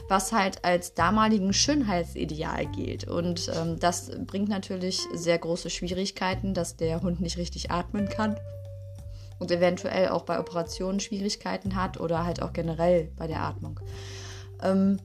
was 0.08 0.32
halt 0.32 0.64
als 0.64 0.94
damaligen 0.94 1.52
Schönheitsideal 1.52 2.66
gilt. 2.66 3.08
Und 3.08 3.50
ähm, 3.56 3.78
das 3.78 4.10
bringt 4.26 4.48
natürlich 4.48 5.00
sehr 5.14 5.38
große 5.38 5.70
Schwierigkeiten, 5.70 6.54
dass 6.54 6.76
der 6.76 7.02
Hund 7.02 7.20
nicht 7.20 7.38
richtig 7.38 7.70
atmen 7.82 8.08
kann 8.08 8.36
und 9.38 9.50
eventuell 9.50 10.08
auch 10.08 10.22
bei 10.22 10.38
Operationen 10.38 11.00
Schwierigkeiten 11.00 11.74
hat 11.74 11.98
oder 11.98 12.24
halt 12.24 12.42
auch 12.42 12.52
generell 12.52 13.10
bei 13.16 13.26
der 13.26 13.40
Atmung. 13.40 13.80
Ähm, 14.62 14.98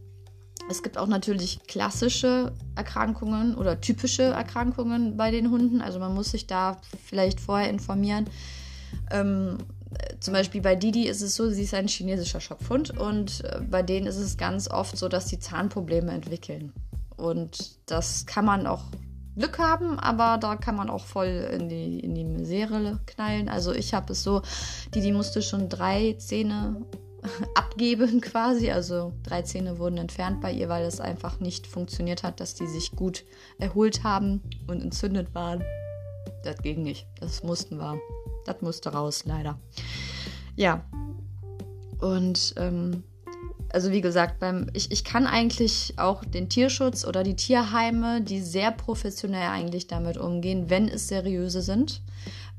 Es 0.70 0.82
gibt 0.84 0.98
auch 0.98 1.08
natürlich 1.08 1.60
klassische 1.68 2.52
Erkrankungen 2.76 3.56
oder 3.56 3.80
typische 3.80 4.24
Erkrankungen 4.24 5.16
bei 5.16 5.32
den 5.32 5.50
Hunden. 5.50 5.82
Also 5.82 5.98
man 6.00 6.14
muss 6.14 6.32
sich 6.32 6.46
da 6.46 6.82
vielleicht 7.06 7.40
vorher 7.40 7.70
informieren. 7.70 8.26
Ähm, 9.10 9.58
zum 10.20 10.34
Beispiel 10.34 10.62
bei 10.62 10.76
Didi 10.76 11.08
ist 11.08 11.22
es 11.22 11.36
so, 11.36 11.50
sie 11.50 11.64
ist 11.64 11.74
ein 11.74 11.88
chinesischer 11.88 12.42
Schopfhund 12.42 12.92
und 12.98 13.46
äh, 13.46 13.62
bei 13.62 13.82
denen 13.82 14.08
ist 14.08 14.18
es 14.18 14.36
ganz 14.36 14.70
oft 14.70 14.98
so, 14.98 15.08
dass 15.08 15.30
sie 15.30 15.40
Zahnprobleme 15.40 16.12
entwickeln. 16.12 16.74
Und 17.16 17.80
das 17.86 18.26
kann 18.26 18.46
man 18.46 18.68
auch 18.68 18.84
Glück 19.38 19.60
haben, 19.60 20.00
aber 20.00 20.38
da 20.40 20.56
kann 20.56 20.76
man 20.76 20.90
auch 20.90 21.06
voll 21.06 21.48
in 21.54 21.70
die, 21.70 22.00
in 22.00 22.16
die 22.16 22.24
Misere 22.24 23.00
knallen. 23.06 23.50
Also 23.50 23.72
ich 23.72 23.94
habe 23.94 24.14
es 24.14 24.24
so, 24.24 24.42
Didi 24.96 25.12
musste 25.12 25.42
schon 25.42 25.70
drei 25.70 26.16
Zähne 26.18 26.82
abgeben 27.56 28.22
quasi. 28.22 28.72
Also 28.72 29.14
drei 29.24 29.44
Zähne 29.44 29.78
wurden 29.78 29.98
entfernt 29.98 30.42
bei 30.42 30.52
ihr, 30.52 30.70
weil 30.70 30.86
es 30.86 31.00
einfach 31.00 31.40
nicht 31.40 31.68
funktioniert 31.68 32.24
hat, 32.24 32.40
dass 32.40 32.56
die 32.56 32.68
sich 32.68 32.92
gut 32.92 33.24
erholt 33.60 34.04
haben 34.04 34.42
und 34.68 34.82
entzündet 34.82 35.34
waren. 35.36 35.64
Das 36.44 36.58
ging 36.58 36.84
nicht. 36.84 37.08
Das 37.20 37.44
mussten 37.44 37.78
wir. 37.78 38.00
Das 38.46 38.62
musste 38.62 38.92
raus, 38.92 39.24
leider. 39.26 39.60
Ja. 40.56 40.86
Und 42.00 42.54
ähm, 42.58 43.04
also 43.74 43.92
wie 43.92 44.02
gesagt, 44.02 44.40
beim, 44.40 44.68
ich, 44.74 44.92
ich 44.92 45.04
kann 45.04 45.28
eigentlich 45.28 45.94
auch 45.98 46.24
den 46.24 46.50
Tierschutz 46.50 47.06
oder 47.06 47.24
die 47.24 47.36
Tierheime, 47.36 48.22
die 48.22 48.42
sehr 48.42 48.72
professionell 48.72 49.50
eigentlich 49.50 49.88
damit 49.88 50.18
umgehen, 50.18 50.70
wenn 50.70 50.88
es 50.88 51.08
seriöse 51.08 51.62
sind, 51.62 52.02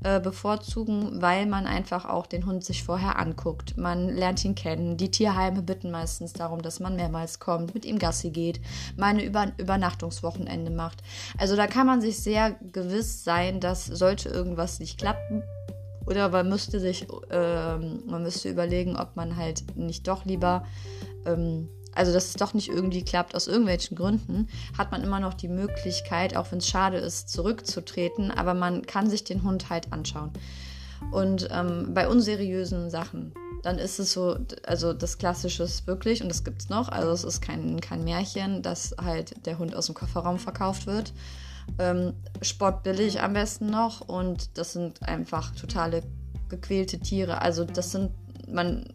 äh, 0.03 0.19
bevorzugen, 0.19 1.21
weil 1.21 1.45
man 1.45 1.65
einfach 1.65 2.05
auch 2.05 2.25
den 2.25 2.45
Hund 2.45 2.63
sich 2.63 2.83
vorher 2.83 3.19
anguckt. 3.19 3.77
Man 3.77 4.07
lernt 4.09 4.45
ihn 4.45 4.55
kennen. 4.55 4.97
Die 4.97 5.11
Tierheime 5.11 5.61
bitten 5.61 5.91
meistens 5.91 6.33
darum, 6.33 6.61
dass 6.61 6.79
man 6.79 6.95
mehrmals 6.95 7.39
kommt, 7.39 7.73
mit 7.73 7.85
ihm 7.85 7.99
Gassi 7.99 8.29
geht, 8.29 8.61
mal 8.95 9.07
eine 9.07 9.23
Über 9.23 9.51
Übernachtungswochenende 9.57 10.71
macht. 10.71 11.03
Also 11.37 11.55
da 11.55 11.67
kann 11.67 11.87
man 11.87 12.01
sich 12.01 12.19
sehr 12.19 12.55
gewiss 12.71 13.23
sein, 13.23 13.59
dass 13.59 13.85
sollte 13.85 14.29
irgendwas 14.29 14.79
nicht 14.79 14.97
klappen, 14.97 15.43
oder 16.09 16.29
man 16.29 16.49
müsste 16.49 16.79
sich, 16.79 17.07
äh, 17.29 17.77
man 17.77 18.23
müsste 18.23 18.49
überlegen, 18.49 18.97
ob 18.97 19.15
man 19.15 19.35
halt 19.35 19.77
nicht 19.77 20.07
doch 20.07 20.25
lieber 20.25 20.65
ähm, 21.25 21.69
also 21.95 22.13
dass 22.13 22.27
es 22.27 22.33
doch 22.33 22.53
nicht 22.53 22.69
irgendwie 22.69 23.03
klappt 23.03 23.35
aus 23.35 23.47
irgendwelchen 23.47 23.97
Gründen, 23.97 24.47
hat 24.77 24.91
man 24.91 25.03
immer 25.03 25.19
noch 25.19 25.33
die 25.33 25.47
Möglichkeit, 25.47 26.35
auch 26.35 26.51
wenn 26.51 26.59
es 26.59 26.67
schade 26.67 26.97
ist, 26.97 27.29
zurückzutreten, 27.29 28.31
aber 28.31 28.53
man 28.53 28.85
kann 28.85 29.09
sich 29.09 29.23
den 29.23 29.43
Hund 29.43 29.69
halt 29.69 29.91
anschauen. 29.91 30.31
Und 31.11 31.47
ähm, 31.51 31.93
bei 31.93 32.07
unseriösen 32.07 32.89
Sachen, 32.89 33.33
dann 33.63 33.79
ist 33.79 33.99
es 33.99 34.13
so, 34.13 34.37
also 34.65 34.93
das 34.93 35.17
Klassische 35.17 35.63
ist 35.63 35.87
wirklich, 35.87 36.21
und 36.21 36.29
das 36.29 36.43
gibt 36.43 36.61
es 36.61 36.69
noch, 36.69 36.89
also 36.89 37.11
es 37.11 37.23
ist 37.23 37.41
kein, 37.41 37.79
kein 37.81 38.03
Märchen, 38.03 38.61
dass 38.61 38.95
halt 39.01 39.45
der 39.45 39.59
Hund 39.59 39.75
aus 39.75 39.87
dem 39.87 39.95
Kofferraum 39.95 40.39
verkauft 40.39 40.87
wird. 40.87 41.13
Ähm, 41.77 42.13
sportbillig 42.41 43.21
am 43.21 43.33
besten 43.33 43.69
noch 43.69 44.01
und 44.01 44.57
das 44.57 44.73
sind 44.73 45.01
einfach 45.03 45.53
totale 45.55 46.03
gequälte 46.49 46.99
Tiere. 46.99 47.41
Also 47.41 47.63
das 47.63 47.91
sind, 47.91 48.11
man 48.51 48.85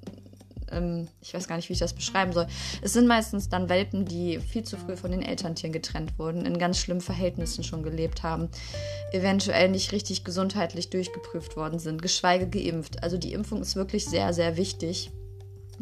ähm, 0.75 1.09
ich 1.21 1.35
weiß 1.35 1.49
gar 1.49 1.57
nicht, 1.57 1.69
wie 1.69 1.75
ich 1.75 1.79
das 1.79 1.93
beschreiben 1.93 2.33
soll. 2.33 2.47
Es 2.83 2.93
sind 2.93 3.07
meistens 3.07 3.49
dann 3.49 3.69
Welpen, 3.69 4.05
die 4.05 4.39
viel 4.39 4.65
zu 4.65 4.77
früh 4.77 4.97
von 4.97 5.11
den 5.11 5.23
Elterntieren 5.23 5.73
getrennt 5.73 6.19
wurden, 6.19 6.45
in 6.47 6.59
ganz 6.59 6.79
schlimmen 6.79 7.01
Verhältnissen 7.01 7.65
schon 7.65 7.83
gelebt 7.83 8.23
haben, 8.23 8.49
eventuell 9.13 9.71
nicht 9.71 9.93
richtig 9.93 10.25
gesundheitlich 10.25 10.91
durchgeprüft 10.91 11.57
worden 11.57 11.79
sind, 11.79 12.03
geschweige 12.03 12.49
geimpft. 12.49 13.03
Also 13.03 13.17
die 13.17 13.33
Impfung 13.33 13.63
ist 13.63 13.77
wirklich 13.77 14.07
sehr, 14.07 14.33
sehr 14.33 14.57
wichtig 14.57 15.11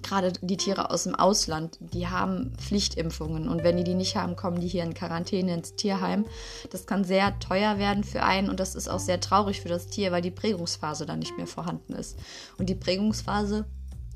gerade 0.02 0.32
die 0.40 0.56
Tiere 0.56 0.90
aus 0.90 1.04
dem 1.04 1.14
Ausland, 1.14 1.78
die 1.80 2.09
haben 2.09 2.52
Pflichtimpfungen 2.59 3.49
und 3.49 3.62
wenn 3.64 3.76
die 3.76 3.85
die 3.85 3.94
nicht 3.94 4.16
haben, 4.16 4.37
kommen 4.37 4.61
die 4.61 4.68
hier 4.68 4.85
in 4.85 4.94
Quarantäne 4.94 5.54
ins 5.54 5.75
Tierheim. 5.76 6.25
Das 6.71 6.87
kann 6.87 7.04
sehr 7.04 7.38
teuer 7.38 7.78
werden 7.78 8.04
für 8.04 8.23
einen 8.23 8.49
und 8.49 8.61
das 8.61 8.75
ist 8.75 8.88
auch 8.88 9.00
sehr 9.00 9.21
traurig 9.21 9.61
für 9.61 9.68
das 9.68 9.87
Tier, 9.87 10.12
weil 10.12 10.23
die 10.23 10.30
Prägungsphase 10.30 11.06
dann 11.06 11.18
nicht 11.18 11.37
mehr 11.37 11.47
vorhanden 11.47 11.94
ist. 11.94 12.18
Und 12.59 12.68
die 12.68 12.75
Prägungsphase 12.75 13.64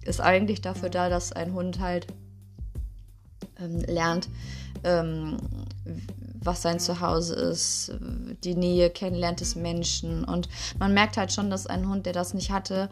ist 0.02 0.20
eigentlich 0.20 0.60
dafür 0.60 0.90
da, 0.90 1.08
dass 1.08 1.32
ein 1.32 1.52
Hund 1.52 1.80
halt 1.80 2.06
ähm, 3.58 3.80
lernt, 3.80 4.28
ähm, 4.84 5.38
was 6.40 6.62
sein 6.62 6.78
Zuhause 6.78 7.34
ist, 7.34 7.92
die 8.44 8.54
Nähe 8.54 8.90
kennenlernt 8.90 9.40
des 9.40 9.56
Menschen. 9.56 10.24
Und 10.24 10.48
man 10.78 10.94
merkt 10.94 11.16
halt 11.16 11.32
schon, 11.32 11.50
dass 11.50 11.66
ein 11.66 11.88
Hund, 11.88 12.06
der 12.06 12.12
das 12.12 12.34
nicht 12.34 12.52
hatte, 12.52 12.88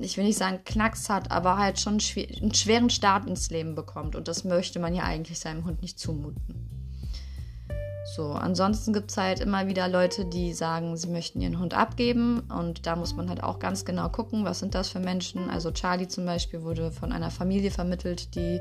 ich 0.00 0.16
will 0.16 0.24
nicht 0.24 0.38
sagen 0.38 0.60
Knacks 0.64 1.08
hat, 1.08 1.30
aber 1.30 1.58
halt 1.58 1.80
schon 1.80 1.98
einen 2.40 2.54
schweren 2.54 2.90
Start 2.90 3.28
ins 3.28 3.50
Leben 3.50 3.74
bekommt. 3.74 4.16
Und 4.16 4.28
das 4.28 4.44
möchte 4.44 4.78
man 4.78 4.94
ja 4.94 5.04
eigentlich 5.04 5.38
seinem 5.38 5.64
Hund 5.64 5.82
nicht 5.82 5.98
zumuten. 5.98 6.74
So, 8.16 8.32
ansonsten 8.32 8.92
gibt 8.92 9.10
es 9.10 9.16
halt 9.16 9.40
immer 9.40 9.66
wieder 9.66 9.88
Leute, 9.88 10.26
die 10.26 10.52
sagen, 10.52 10.96
sie 10.96 11.08
möchten 11.08 11.40
ihren 11.40 11.58
Hund 11.58 11.74
abgeben 11.74 12.40
und 12.40 12.86
da 12.86 12.96
muss 12.96 13.16
man 13.16 13.28
halt 13.28 13.42
auch 13.42 13.58
ganz 13.58 13.84
genau 13.84 14.08
gucken, 14.10 14.44
was 14.44 14.58
sind 14.58 14.74
das 14.74 14.90
für 14.90 15.00
Menschen. 15.00 15.48
Also 15.48 15.70
Charlie 15.72 16.06
zum 16.06 16.26
Beispiel 16.26 16.62
wurde 16.62 16.92
von 16.92 17.12
einer 17.12 17.30
Familie 17.30 17.70
vermittelt, 17.70 18.34
die 18.36 18.60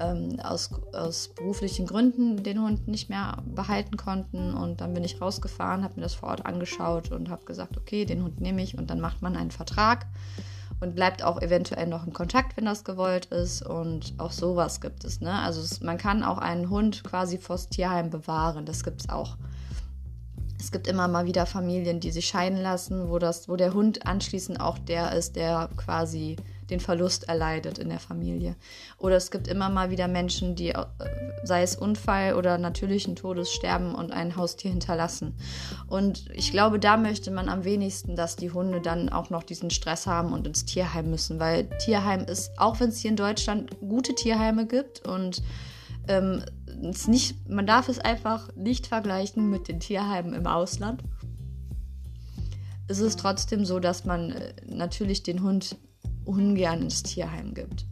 ähm, 0.00 0.40
aus, 0.42 0.70
aus 0.94 1.28
beruflichen 1.28 1.86
Gründen 1.86 2.42
den 2.42 2.62
Hund 2.62 2.88
nicht 2.88 3.10
mehr 3.10 3.36
behalten 3.44 3.96
konnten 3.98 4.54
und 4.54 4.80
dann 4.80 4.94
bin 4.94 5.04
ich 5.04 5.20
rausgefahren, 5.20 5.84
habe 5.84 5.96
mir 5.96 6.02
das 6.02 6.14
vor 6.14 6.30
Ort 6.30 6.46
angeschaut 6.46 7.12
und 7.12 7.28
habe 7.28 7.44
gesagt, 7.44 7.76
okay, 7.76 8.06
den 8.06 8.24
Hund 8.24 8.40
nehme 8.40 8.62
ich 8.62 8.78
und 8.78 8.90
dann 8.90 9.00
macht 9.00 9.20
man 9.20 9.36
einen 9.36 9.50
Vertrag 9.50 10.06
und 10.80 10.94
bleibt 10.94 11.22
auch 11.22 11.40
eventuell 11.40 11.86
noch 11.86 12.06
im 12.06 12.12
Kontakt, 12.12 12.56
wenn 12.56 12.64
das 12.64 12.84
gewollt 12.84 13.26
ist. 13.26 13.62
Und 13.62 14.14
auch 14.18 14.32
sowas 14.32 14.80
gibt 14.80 15.04
es. 15.04 15.20
Ne? 15.20 15.32
Also 15.32 15.60
es, 15.60 15.80
man 15.80 15.98
kann 15.98 16.22
auch 16.22 16.38
einen 16.38 16.70
Hund 16.70 17.04
quasi 17.04 17.38
vors 17.38 17.68
Tierheim 17.68 18.10
bewahren. 18.10 18.66
Das 18.66 18.82
gibt 18.84 19.02
es 19.02 19.08
auch. 19.08 19.36
Es 20.58 20.70
gibt 20.70 20.86
immer 20.86 21.08
mal 21.08 21.26
wieder 21.26 21.46
Familien, 21.46 22.00
die 22.00 22.12
sich 22.12 22.26
scheiden 22.26 22.58
lassen, 22.58 23.08
wo, 23.10 23.18
das, 23.18 23.48
wo 23.48 23.56
der 23.56 23.74
Hund 23.74 24.06
anschließend 24.06 24.60
auch 24.60 24.78
der 24.78 25.12
ist, 25.12 25.34
der 25.36 25.68
quasi 25.76 26.36
den 26.72 26.80
Verlust 26.80 27.28
erleidet 27.28 27.78
in 27.78 27.88
der 27.88 28.00
Familie. 28.00 28.56
Oder 28.98 29.16
es 29.16 29.30
gibt 29.30 29.46
immer 29.46 29.68
mal 29.68 29.90
wieder 29.90 30.08
Menschen, 30.08 30.56
die, 30.56 30.70
äh, 30.70 30.84
sei 31.44 31.62
es 31.62 31.76
Unfall 31.76 32.34
oder 32.34 32.58
natürlichen 32.58 33.14
Todes, 33.14 33.52
sterben 33.52 33.94
und 33.94 34.12
ein 34.12 34.36
Haustier 34.36 34.70
hinterlassen. 34.70 35.34
Und 35.86 36.28
ich 36.34 36.50
glaube, 36.50 36.80
da 36.80 36.96
möchte 36.96 37.30
man 37.30 37.48
am 37.48 37.64
wenigsten, 37.64 38.16
dass 38.16 38.36
die 38.36 38.50
Hunde 38.50 38.80
dann 38.80 39.08
auch 39.08 39.30
noch 39.30 39.42
diesen 39.42 39.70
Stress 39.70 40.06
haben 40.06 40.32
und 40.32 40.46
ins 40.46 40.64
Tierheim 40.64 41.10
müssen, 41.10 41.38
weil 41.38 41.68
Tierheim 41.78 42.24
ist, 42.24 42.58
auch 42.58 42.80
wenn 42.80 42.88
es 42.88 42.98
hier 42.98 43.10
in 43.10 43.16
Deutschland 43.16 43.78
gute 43.80 44.14
Tierheime 44.14 44.66
gibt 44.66 45.06
und 45.06 45.42
ähm, 46.08 46.42
es 46.82 47.06
nicht, 47.06 47.48
man 47.48 47.66
darf 47.66 47.88
es 47.88 47.98
einfach 47.98 48.48
nicht 48.56 48.86
vergleichen 48.86 49.50
mit 49.50 49.68
den 49.68 49.78
Tierheimen 49.78 50.32
im 50.32 50.46
Ausland. 50.46 51.02
Es 52.88 52.98
ist 52.98 53.20
trotzdem 53.20 53.64
so, 53.64 53.78
dass 53.78 54.04
man 54.04 54.32
äh, 54.32 54.54
natürlich 54.66 55.22
den 55.22 55.42
Hund 55.42 55.76
ungern 56.24 56.82
ins 56.82 57.02
Tierheim 57.02 57.54
gibt. 57.54 57.86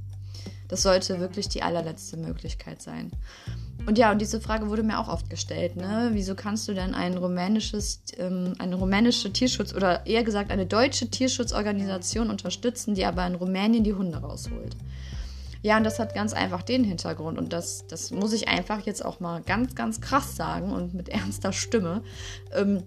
Das 0.68 0.82
sollte 0.82 1.18
wirklich 1.18 1.49
die 1.49 1.62
allerletzte 1.62 2.16
Möglichkeit 2.16 2.80
sein. 2.80 3.10
Und 3.87 3.99
ja, 3.99 4.12
und 4.12 4.20
diese 4.20 4.40
Frage 4.40 4.68
wurde 4.68 4.82
mir 4.82 4.99
auch 4.99 5.08
oft 5.08 5.30
gestellt, 5.30 5.75
ne? 5.75 6.10
Wieso 6.12 6.34
kannst 6.34 6.68
du 6.68 6.75
denn 6.75 6.94
ein 6.94 7.16
rumänisches, 7.16 8.02
ähm, 8.18 8.54
eine 8.58 8.76
rumänische 8.76 9.32
Tierschutz 9.32 9.75
oder 9.75 10.06
eher 10.06 10.22
gesagt 10.22 10.50
eine 10.50 10.66
deutsche 10.66 11.08
Tierschutzorganisation 11.08 12.30
unterstützen, 12.30 12.94
die 12.94 13.04
aber 13.04 13.26
in 13.26 13.34
Rumänien 13.34 13.82
die 13.82 13.94
Hunde 13.94 14.18
rausholt? 14.18 14.76
Ja, 15.62 15.76
und 15.76 15.84
das 15.84 15.99
hat 15.99 16.14
ganz 16.14 16.32
einfach 16.32 16.62
den 16.62 16.84
Hintergrund. 16.84 17.38
Und 17.38 17.52
das, 17.52 17.87
das 17.87 18.10
muss 18.10 18.32
ich 18.32 18.49
einfach 18.49 18.80
jetzt 18.87 19.04
auch 19.04 19.20
mal 19.20 19.42
ganz, 19.42 19.75
ganz 19.75 20.00
krass 20.00 20.37
sagen 20.37 20.72
und 20.72 20.94
mit 20.94 21.08
ernster 21.08 21.52
Stimme. 21.52 22.02
Ähm, 22.52 22.84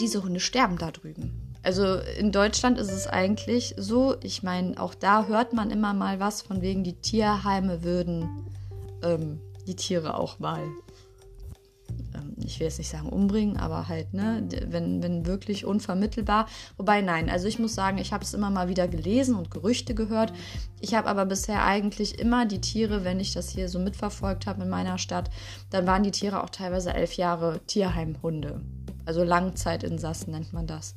diese 0.00 0.22
Hunde 0.22 0.40
sterben 0.40 0.78
da 0.78 0.90
drüben. 0.90 1.51
Also 1.62 1.98
in 2.18 2.32
Deutschland 2.32 2.78
ist 2.78 2.90
es 2.90 3.06
eigentlich 3.06 3.74
so, 3.76 4.16
ich 4.22 4.42
meine, 4.42 4.80
auch 4.80 4.94
da 4.94 5.26
hört 5.26 5.52
man 5.52 5.70
immer 5.70 5.94
mal 5.94 6.18
was 6.18 6.42
von 6.42 6.60
wegen, 6.60 6.82
die 6.82 7.00
Tierheime 7.00 7.84
würden 7.84 8.28
ähm, 9.02 9.40
die 9.66 9.76
Tiere 9.76 10.18
auch 10.18 10.40
mal, 10.40 10.60
ähm, 12.14 12.34
ich 12.44 12.58
will 12.58 12.66
jetzt 12.66 12.78
nicht 12.78 12.88
sagen 12.88 13.08
umbringen, 13.08 13.58
aber 13.58 13.86
halt, 13.86 14.12
ne, 14.12 14.46
wenn, 14.66 15.04
wenn 15.04 15.24
wirklich 15.24 15.64
unvermittelbar. 15.64 16.48
Wobei 16.76 17.00
nein, 17.00 17.30
also 17.30 17.46
ich 17.46 17.60
muss 17.60 17.76
sagen, 17.76 17.98
ich 17.98 18.12
habe 18.12 18.24
es 18.24 18.34
immer 18.34 18.50
mal 18.50 18.68
wieder 18.68 18.88
gelesen 18.88 19.36
und 19.36 19.52
Gerüchte 19.52 19.94
gehört. 19.94 20.32
Ich 20.80 20.94
habe 20.94 21.08
aber 21.08 21.26
bisher 21.26 21.64
eigentlich 21.64 22.18
immer 22.18 22.44
die 22.44 22.60
Tiere, 22.60 23.04
wenn 23.04 23.20
ich 23.20 23.32
das 23.34 23.50
hier 23.50 23.68
so 23.68 23.78
mitverfolgt 23.78 24.46
habe 24.46 24.64
in 24.64 24.68
meiner 24.68 24.98
Stadt, 24.98 25.30
dann 25.70 25.86
waren 25.86 26.02
die 26.02 26.10
Tiere 26.10 26.42
auch 26.42 26.50
teilweise 26.50 26.92
elf 26.92 27.14
Jahre 27.14 27.60
Tierheimhunde. 27.66 28.60
Also 29.04 29.22
Langzeitinsassen 29.22 30.32
nennt 30.32 30.52
man 30.52 30.66
das 30.66 30.94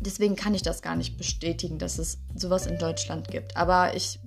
deswegen 0.00 0.36
kann 0.36 0.54
ich 0.54 0.62
das 0.62 0.82
gar 0.82 0.96
nicht 0.96 1.16
bestätigen, 1.16 1.78
dass 1.78 1.98
es 1.98 2.18
sowas 2.34 2.66
in 2.66 2.78
Deutschland 2.78 3.28
gibt. 3.28 3.56
Aber 3.56 3.94
ich 3.94 4.18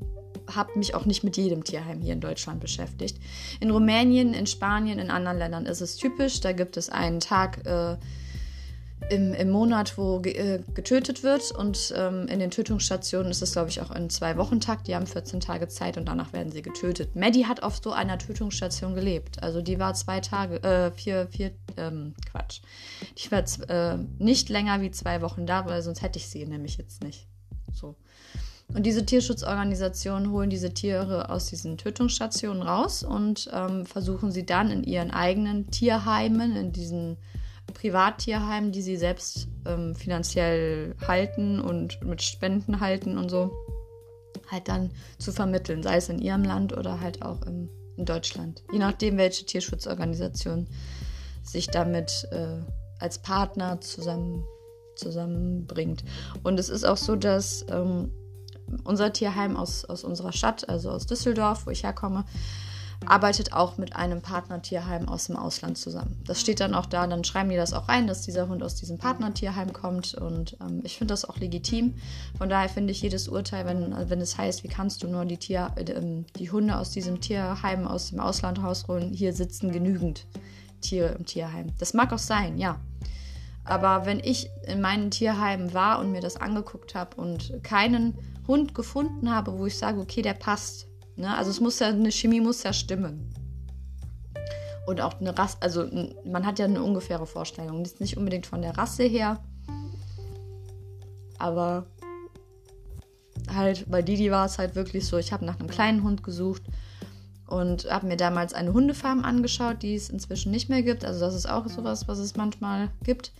habe 0.55 0.77
mich 0.77 0.95
auch 0.95 1.05
nicht 1.05 1.23
mit 1.23 1.37
jedem 1.37 1.63
Tierheim 1.63 2.01
hier 2.01 2.13
in 2.13 2.21
Deutschland 2.21 2.59
beschäftigt. 2.59 3.17
In 3.59 3.69
Rumänien, 3.71 4.33
in 4.33 4.47
Spanien, 4.47 4.99
in 4.99 5.11
anderen 5.11 5.37
Ländern 5.37 5.65
ist 5.65 5.81
es 5.81 5.95
typisch. 5.95 6.39
Da 6.41 6.51
gibt 6.53 6.77
es 6.77 6.89
einen 6.89 7.19
Tag, 7.19 7.65
äh, 7.65 7.97
im, 9.09 9.33
im 9.33 9.49
Monat, 9.49 9.97
wo 9.97 10.19
ge 10.19 10.33
äh, 10.33 10.63
getötet 10.73 11.23
wird. 11.23 11.51
Und 11.51 11.93
ähm, 11.95 12.27
in 12.27 12.39
den 12.39 12.51
Tötungsstationen 12.51 13.31
ist 13.31 13.41
es, 13.41 13.53
glaube 13.53 13.69
ich, 13.69 13.81
auch 13.81 13.91
in 13.91 14.09
zwei 14.09 14.37
Wochen 14.37 14.59
Takt. 14.59 14.87
Die 14.87 14.95
haben 14.95 15.07
14 15.07 15.39
Tage 15.39 15.67
Zeit 15.67 15.97
und 15.97 16.05
danach 16.07 16.33
werden 16.33 16.51
sie 16.51 16.61
getötet. 16.61 17.15
Maddie 17.15 17.45
hat 17.45 17.63
auf 17.63 17.79
so 17.83 17.91
einer 17.91 18.17
Tötungsstation 18.17 18.95
gelebt. 18.95 19.41
Also 19.41 19.61
die 19.61 19.79
war 19.79 19.93
zwei 19.93 20.19
Tage, 20.19 20.61
äh, 20.63 20.91
vier, 20.91 21.27
vier, 21.27 21.51
ähm, 21.77 22.13
Quatsch. 22.29 22.61
Die 23.17 23.31
war 23.31 23.43
äh, 23.69 23.97
nicht 24.17 24.49
länger 24.49 24.81
wie 24.81 24.91
zwei 24.91 25.21
Wochen 25.21 25.45
da, 25.45 25.65
weil 25.65 25.81
sonst 25.81 26.01
hätte 26.01 26.19
ich 26.19 26.27
sie 26.27 26.45
nämlich 26.45 26.77
jetzt 26.77 27.03
nicht. 27.03 27.27
So. 27.73 27.95
Und 28.73 28.85
diese 28.85 29.03
Tierschutzorganisationen 29.03 30.31
holen 30.31 30.51
diese 30.51 30.73
Tiere 30.73 31.29
aus 31.29 31.47
diesen 31.47 31.77
Tötungsstationen 31.77 32.61
raus 32.61 33.01
und 33.01 33.49
ähm, 33.51 33.87
versuchen 33.87 34.31
sie 34.31 34.45
dann 34.45 34.69
in 34.69 34.83
ihren 34.83 35.09
eigenen 35.09 35.71
Tierheimen, 35.71 36.55
in 36.55 36.71
diesen 36.71 37.17
Privattierheimen, 37.71 38.71
die 38.71 38.81
sie 38.81 38.97
selbst 38.97 39.47
ähm, 39.65 39.95
finanziell 39.95 40.95
halten 41.07 41.59
und 41.59 42.03
mit 42.03 42.21
Spenden 42.21 42.79
halten 42.79 43.17
und 43.17 43.29
so, 43.29 43.51
halt 44.49 44.67
dann 44.67 44.91
zu 45.17 45.31
vermitteln, 45.31 45.83
sei 45.83 45.97
es 45.97 46.09
in 46.09 46.19
ihrem 46.19 46.43
Land 46.43 46.75
oder 46.75 46.99
halt 46.99 47.21
auch 47.21 47.41
im, 47.43 47.69
in 47.97 48.05
Deutschland. 48.05 48.63
Je 48.71 48.79
nachdem, 48.79 49.17
welche 49.17 49.45
Tierschutzorganisation 49.45 50.67
sich 51.43 51.67
damit 51.67 52.27
äh, 52.31 52.61
als 52.99 53.19
Partner 53.19 53.81
zusammen, 53.81 54.43
zusammenbringt. 54.95 56.03
Und 56.43 56.59
es 56.59 56.69
ist 56.69 56.83
auch 56.83 56.97
so, 56.97 57.15
dass 57.15 57.65
ähm, 57.69 58.11
unser 58.83 59.13
Tierheim 59.13 59.57
aus, 59.57 59.85
aus 59.85 60.03
unserer 60.03 60.31
Stadt, 60.31 60.69
also 60.69 60.91
aus 60.91 61.07
Düsseldorf, 61.07 61.65
wo 61.65 61.71
ich 61.71 61.83
herkomme, 61.83 62.25
arbeitet 63.05 63.53
auch 63.53 63.77
mit 63.77 63.95
einem 63.95 64.21
Partnertierheim 64.21 65.07
aus 65.07 65.25
dem 65.25 65.35
Ausland 65.35 65.77
zusammen. 65.77 66.21
Das 66.25 66.41
steht 66.41 66.59
dann 66.59 66.75
auch 66.75 66.85
da, 66.85 67.07
dann 67.07 67.23
schreiben 67.23 67.49
die 67.49 67.55
das 67.55 67.73
auch 67.73 67.87
rein, 67.87 68.07
dass 68.07 68.21
dieser 68.21 68.49
Hund 68.49 68.61
aus 68.61 68.75
diesem 68.75 68.97
Partnertierheim 68.97 69.73
kommt 69.73 70.15
und 70.15 70.57
ähm, 70.61 70.81
ich 70.83 70.97
finde 70.97 71.13
das 71.13 71.25
auch 71.25 71.37
legitim. 71.37 71.95
Von 72.37 72.49
daher 72.49 72.69
finde 72.69 72.91
ich 72.91 73.01
jedes 73.01 73.27
Urteil, 73.27 73.65
wenn, 73.65 73.95
wenn 74.09 74.21
es 74.21 74.37
heißt, 74.37 74.63
wie 74.63 74.67
kannst 74.67 75.03
du 75.03 75.07
nur 75.07 75.25
die, 75.25 75.37
Tier, 75.37 75.71
äh, 75.75 76.01
die 76.37 76.51
Hunde 76.51 76.77
aus 76.77 76.91
diesem 76.91 77.21
Tierheim 77.21 77.87
aus 77.87 78.09
dem 78.09 78.19
Ausland 78.19 78.61
rausholen, 78.61 79.13
hier 79.13 79.33
sitzen 79.33 79.71
genügend 79.71 80.25
Tiere 80.81 81.09
im 81.09 81.25
Tierheim. 81.25 81.67
Das 81.77 81.93
mag 81.93 82.11
auch 82.13 82.19
sein, 82.19 82.57
ja. 82.57 82.79
Aber 83.63 84.05
wenn 84.05 84.19
ich 84.19 84.49
in 84.67 84.81
meinen 84.81 85.11
Tierheimen 85.11 85.73
war 85.73 85.99
und 85.99 86.11
mir 86.11 86.21
das 86.21 86.37
angeguckt 86.37 86.95
habe 86.95 87.15
und 87.17 87.61
keinen 87.63 88.17
Hund 88.47 88.73
gefunden 88.73 89.33
habe, 89.33 89.57
wo 89.57 89.67
ich 89.67 89.77
sage, 89.77 89.99
okay, 89.99 90.21
der 90.21 90.33
passt. 90.33 90.88
Ne? 91.19 91.35
Also 91.35 91.51
es 91.51 91.59
muss 91.59 91.79
ja, 91.79 91.87
eine 91.87 92.11
Chemie 92.11 92.39
muss 92.39 92.63
ja 92.63 92.71
stimmen. 92.71 93.33
Und 94.87 95.01
auch 95.01 95.19
eine 95.19 95.37
Rasse, 95.37 95.57
also 95.59 95.87
man 96.25 96.45
hat 96.45 96.57
ja 96.57 96.65
eine 96.65 96.81
ungefähre 96.81 97.27
Vorstellung. 97.27 97.83
Ist 97.83 97.99
nicht 97.99 98.17
unbedingt 98.17 98.47
von 98.47 98.61
der 98.61 98.77
Rasse 98.77 99.03
her. 99.03 99.39
Aber 101.37 101.85
halt 103.53 103.85
bei 103.89 104.01
Didi 104.01 104.31
war 104.31 104.45
es 104.45 104.57
halt 104.57 104.75
wirklich 104.75 105.05
so, 105.05 105.17
ich 105.17 105.31
habe 105.31 105.45
nach 105.45 105.59
einem 105.59 105.69
kleinen 105.69 106.03
Hund 106.03 106.23
gesucht 106.23 106.63
und 107.47 107.89
habe 107.91 108.07
mir 108.07 108.17
damals 108.17 108.53
eine 108.53 108.73
Hundefarm 108.73 109.23
angeschaut, 109.23 109.83
die 109.83 109.95
es 109.95 110.09
inzwischen 110.09 110.51
nicht 110.51 110.69
mehr 110.69 110.83
gibt. 110.83 111.03
Also 111.03 111.19
das 111.19 111.35
ist 111.35 111.49
auch 111.49 111.67
sowas, 111.67 112.07
was 112.07 112.19
es 112.19 112.35
manchmal 112.35 112.89
gibt. 113.03 113.33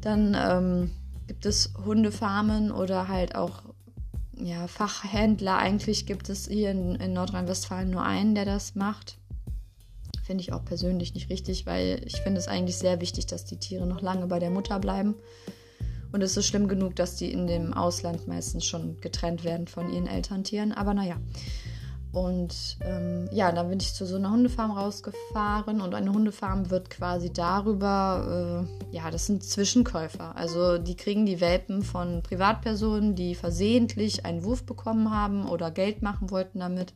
Dann 0.00 0.36
ähm, 0.38 0.90
gibt 1.28 1.46
es 1.46 1.72
Hundefarmen 1.84 2.72
oder 2.72 3.08
halt 3.08 3.36
auch 3.36 3.62
ja, 4.42 4.66
Fachhändler. 4.66 5.58
Eigentlich 5.58 6.06
gibt 6.06 6.28
es 6.28 6.48
hier 6.48 6.70
in, 6.70 6.94
in 6.96 7.12
Nordrhein-Westfalen 7.12 7.90
nur 7.90 8.02
einen, 8.02 8.34
der 8.34 8.44
das 8.44 8.74
macht. 8.74 9.18
Finde 10.24 10.42
ich 10.42 10.52
auch 10.52 10.64
persönlich 10.64 11.14
nicht 11.14 11.30
richtig, 11.30 11.66
weil 11.66 12.02
ich 12.04 12.16
finde 12.20 12.38
es 12.38 12.48
eigentlich 12.48 12.76
sehr 12.76 13.00
wichtig, 13.00 13.26
dass 13.26 13.44
die 13.44 13.56
Tiere 13.56 13.86
noch 13.86 14.02
lange 14.02 14.26
bei 14.26 14.38
der 14.38 14.50
Mutter 14.50 14.78
bleiben. 14.78 15.14
Und 16.12 16.22
es 16.22 16.36
ist 16.36 16.46
schlimm 16.46 16.68
genug, 16.68 16.96
dass 16.96 17.16
die 17.16 17.32
in 17.32 17.46
dem 17.46 17.74
Ausland 17.74 18.26
meistens 18.28 18.64
schon 18.64 19.00
getrennt 19.00 19.44
werden 19.44 19.66
von 19.66 19.92
ihren 19.92 20.06
Elterntieren. 20.06 20.72
Aber 20.72 20.94
naja. 20.94 21.16
Und 22.12 22.78
ähm, 22.80 23.28
ja, 23.32 23.52
dann 23.52 23.68
bin 23.68 23.80
ich 23.80 23.92
zu 23.92 24.06
so 24.06 24.16
einer 24.16 24.30
Hundefarm 24.30 24.70
rausgefahren 24.70 25.82
und 25.82 25.94
eine 25.94 26.10
Hundefarm 26.10 26.70
wird 26.70 26.88
quasi 26.88 27.30
darüber, 27.30 28.66
äh, 28.90 28.96
ja, 28.96 29.10
das 29.10 29.26
sind 29.26 29.44
Zwischenkäufer. 29.44 30.34
Also 30.34 30.78
die 30.78 30.96
kriegen 30.96 31.26
die 31.26 31.40
Welpen 31.40 31.82
von 31.82 32.22
Privatpersonen, 32.22 33.14
die 33.14 33.34
versehentlich 33.34 34.24
einen 34.24 34.42
Wurf 34.42 34.64
bekommen 34.64 35.10
haben 35.10 35.46
oder 35.46 35.70
Geld 35.70 36.00
machen 36.00 36.30
wollten 36.30 36.60
damit. 36.60 36.94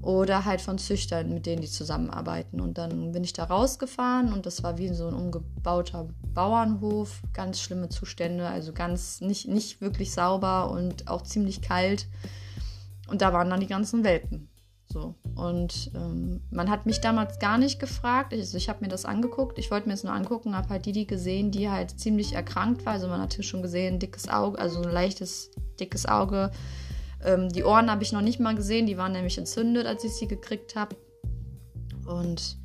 Oder 0.00 0.44
halt 0.44 0.60
von 0.60 0.78
Züchtern, 0.78 1.34
mit 1.34 1.44
denen 1.44 1.60
die 1.60 1.68
zusammenarbeiten. 1.68 2.60
Und 2.60 2.78
dann 2.78 3.12
bin 3.12 3.24
ich 3.24 3.32
da 3.32 3.44
rausgefahren 3.44 4.32
und 4.32 4.46
das 4.46 4.62
war 4.62 4.78
wie 4.78 4.88
so 4.88 5.08
ein 5.08 5.14
umgebauter 5.14 6.08
Bauernhof. 6.34 7.20
Ganz 7.32 7.60
schlimme 7.60 7.88
Zustände, 7.88 8.46
also 8.46 8.72
ganz 8.72 9.20
nicht, 9.20 9.48
nicht 9.48 9.80
wirklich 9.80 10.12
sauber 10.12 10.70
und 10.70 11.08
auch 11.08 11.22
ziemlich 11.22 11.62
kalt. 11.62 12.06
Und 13.08 13.22
da 13.22 13.32
waren 13.32 13.50
dann 13.50 13.60
die 13.60 13.66
ganzen 13.66 14.04
Welpen. 14.04 14.48
So. 14.90 15.14
Und 15.34 15.90
ähm, 15.94 16.40
man 16.50 16.70
hat 16.70 16.86
mich 16.86 17.00
damals 17.00 17.38
gar 17.38 17.58
nicht 17.58 17.78
gefragt. 17.78 18.32
Ich, 18.32 18.40
also 18.40 18.56
ich 18.56 18.68
habe 18.68 18.80
mir 18.82 18.88
das 18.88 19.04
angeguckt. 19.04 19.58
Ich 19.58 19.70
wollte 19.70 19.86
mir 19.86 19.94
das 19.94 20.04
nur 20.04 20.14
angucken, 20.14 20.56
habe 20.56 20.70
halt 20.70 20.86
die, 20.86 20.92
die 20.92 21.06
gesehen, 21.06 21.50
die 21.50 21.68
halt 21.68 21.98
ziemlich 21.98 22.34
erkrankt 22.34 22.86
war. 22.86 22.94
Also 22.94 23.08
man 23.08 23.20
hatte 23.20 23.42
schon 23.42 23.62
gesehen, 23.62 23.98
dickes 23.98 24.28
Auge, 24.28 24.58
also 24.58 24.82
ein 24.82 24.90
leichtes, 24.90 25.50
dickes 25.78 26.06
Auge. 26.06 26.50
Ähm, 27.24 27.50
die 27.50 27.64
Ohren 27.64 27.90
habe 27.90 28.02
ich 28.02 28.12
noch 28.12 28.22
nicht 28.22 28.40
mal 28.40 28.54
gesehen, 28.54 28.86
die 28.86 28.96
waren 28.96 29.12
nämlich 29.12 29.36
entzündet, 29.36 29.86
als 29.86 30.04
ich 30.04 30.12
sie 30.12 30.28
gekriegt 30.28 30.74
habe. 30.74 30.96
Und 32.06 32.56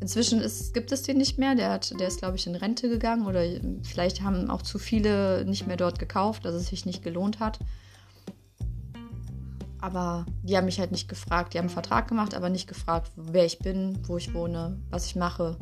inzwischen 0.00 0.40
ist, 0.40 0.74
gibt 0.74 0.92
es 0.92 1.02
den 1.02 1.18
nicht 1.18 1.38
mehr. 1.38 1.56
Der, 1.56 1.70
hat, 1.72 1.98
der 1.98 2.06
ist, 2.06 2.20
glaube 2.20 2.36
ich, 2.36 2.46
in 2.46 2.54
Rente 2.54 2.88
gegangen 2.88 3.26
oder 3.26 3.42
vielleicht 3.82 4.22
haben 4.22 4.48
auch 4.48 4.62
zu 4.62 4.78
viele 4.78 5.44
nicht 5.44 5.66
mehr 5.66 5.76
dort 5.76 5.98
gekauft, 5.98 6.44
dass 6.44 6.54
es 6.54 6.68
sich 6.68 6.86
nicht 6.86 7.02
gelohnt 7.02 7.40
hat. 7.40 7.58
Aber 9.80 10.26
die 10.42 10.56
haben 10.56 10.64
mich 10.64 10.80
halt 10.80 10.90
nicht 10.90 11.08
gefragt. 11.08 11.54
Die 11.54 11.58
haben 11.58 11.66
einen 11.66 11.72
Vertrag 11.72 12.08
gemacht, 12.08 12.34
aber 12.34 12.50
nicht 12.50 12.68
gefragt, 12.68 13.12
wer 13.16 13.44
ich 13.44 13.58
bin, 13.58 13.98
wo 14.06 14.16
ich 14.16 14.34
wohne, 14.34 14.80
was 14.90 15.06
ich 15.06 15.16
mache. 15.16 15.56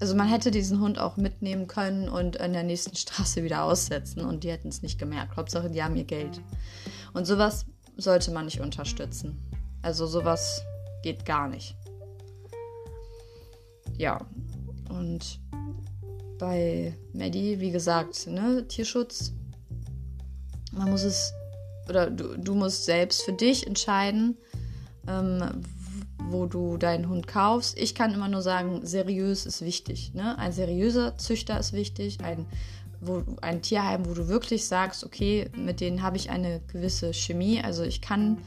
Also 0.00 0.16
man 0.16 0.28
hätte 0.28 0.50
diesen 0.50 0.80
Hund 0.80 0.98
auch 0.98 1.16
mitnehmen 1.16 1.66
können 1.66 2.08
und 2.08 2.36
in 2.36 2.52
der 2.52 2.62
nächsten 2.62 2.96
Straße 2.96 3.44
wieder 3.44 3.64
aussetzen 3.64 4.24
und 4.24 4.44
die 4.44 4.50
hätten 4.50 4.68
es 4.68 4.82
nicht 4.82 4.98
gemerkt. 4.98 5.36
Hauptsache, 5.36 5.70
die 5.70 5.82
haben 5.82 5.96
ihr 5.96 6.04
Geld. 6.04 6.40
Und 7.12 7.26
sowas 7.26 7.66
sollte 7.96 8.30
man 8.30 8.46
nicht 8.46 8.60
unterstützen. 8.60 9.38
Also 9.82 10.06
sowas 10.06 10.62
geht 11.02 11.24
gar 11.24 11.48
nicht. 11.48 11.76
Ja, 13.96 14.18
und 14.88 15.40
bei 16.38 16.96
Maddie, 17.12 17.60
wie 17.60 17.70
gesagt, 17.70 18.26
ne, 18.26 18.66
Tierschutz, 18.66 19.32
man 20.72 20.90
muss 20.90 21.02
es 21.02 21.34
oder 21.90 22.08
du, 22.08 22.38
du 22.38 22.54
musst 22.54 22.86
selbst 22.86 23.22
für 23.22 23.32
dich 23.32 23.66
entscheiden, 23.66 24.38
ähm, 25.06 25.62
wo 26.30 26.46
du 26.46 26.76
deinen 26.76 27.08
Hund 27.08 27.26
kaufst. 27.26 27.76
Ich 27.76 27.94
kann 27.94 28.14
immer 28.14 28.28
nur 28.28 28.42
sagen, 28.42 28.80
seriös 28.86 29.44
ist 29.44 29.62
wichtig. 29.62 30.14
Ne? 30.14 30.38
Ein 30.38 30.52
seriöser 30.52 31.18
Züchter 31.18 31.58
ist 31.58 31.72
wichtig, 31.72 32.18
ein, 32.22 32.46
wo, 33.00 33.22
ein 33.42 33.60
Tierheim, 33.60 34.06
wo 34.06 34.14
du 34.14 34.28
wirklich 34.28 34.66
sagst, 34.66 35.04
okay, 35.04 35.50
mit 35.56 35.80
denen 35.80 36.02
habe 36.02 36.16
ich 36.16 36.30
eine 36.30 36.60
gewisse 36.68 37.12
Chemie. 37.12 37.60
Also 37.60 37.82
ich 37.82 38.00
kann, 38.00 38.38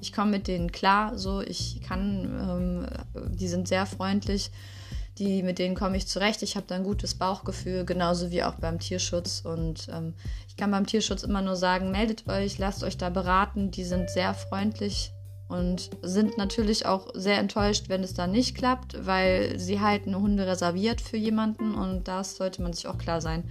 ich 0.00 0.12
komme 0.12 0.32
mit 0.32 0.48
denen 0.48 0.72
klar, 0.72 1.18
so 1.18 1.42
ich 1.42 1.82
kann, 1.86 2.86
ähm, 3.14 3.30
die 3.36 3.48
sind 3.48 3.68
sehr 3.68 3.86
freundlich 3.86 4.50
die, 5.18 5.42
mit 5.42 5.58
denen 5.58 5.74
komme 5.74 5.96
ich 5.96 6.06
zurecht. 6.06 6.42
Ich 6.42 6.56
habe 6.56 6.66
da 6.68 6.74
ein 6.74 6.84
gutes 6.84 7.14
Bauchgefühl, 7.14 7.84
genauso 7.84 8.30
wie 8.30 8.42
auch 8.42 8.54
beim 8.54 8.78
Tierschutz. 8.78 9.42
Und 9.44 9.88
ähm, 9.92 10.14
ich 10.48 10.56
kann 10.56 10.70
beim 10.70 10.86
Tierschutz 10.86 11.22
immer 11.22 11.42
nur 11.42 11.56
sagen, 11.56 11.90
meldet 11.90 12.28
euch, 12.28 12.58
lasst 12.58 12.84
euch 12.84 12.96
da 12.98 13.10
beraten. 13.10 13.70
Die 13.70 13.84
sind 13.84 14.10
sehr 14.10 14.34
freundlich 14.34 15.12
und 15.48 15.90
sind 16.02 16.36
natürlich 16.38 16.86
auch 16.86 17.08
sehr 17.14 17.38
enttäuscht, 17.38 17.88
wenn 17.88 18.02
es 18.02 18.14
da 18.14 18.26
nicht 18.26 18.56
klappt, 18.56 19.06
weil 19.06 19.58
sie 19.58 19.80
halten 19.80 20.16
Hunde 20.16 20.46
reserviert 20.46 21.00
für 21.00 21.16
jemanden 21.16 21.74
und 21.74 22.08
das 22.08 22.36
sollte 22.36 22.62
man 22.62 22.72
sich 22.72 22.88
auch 22.88 22.98
klar 22.98 23.20
sein, 23.20 23.44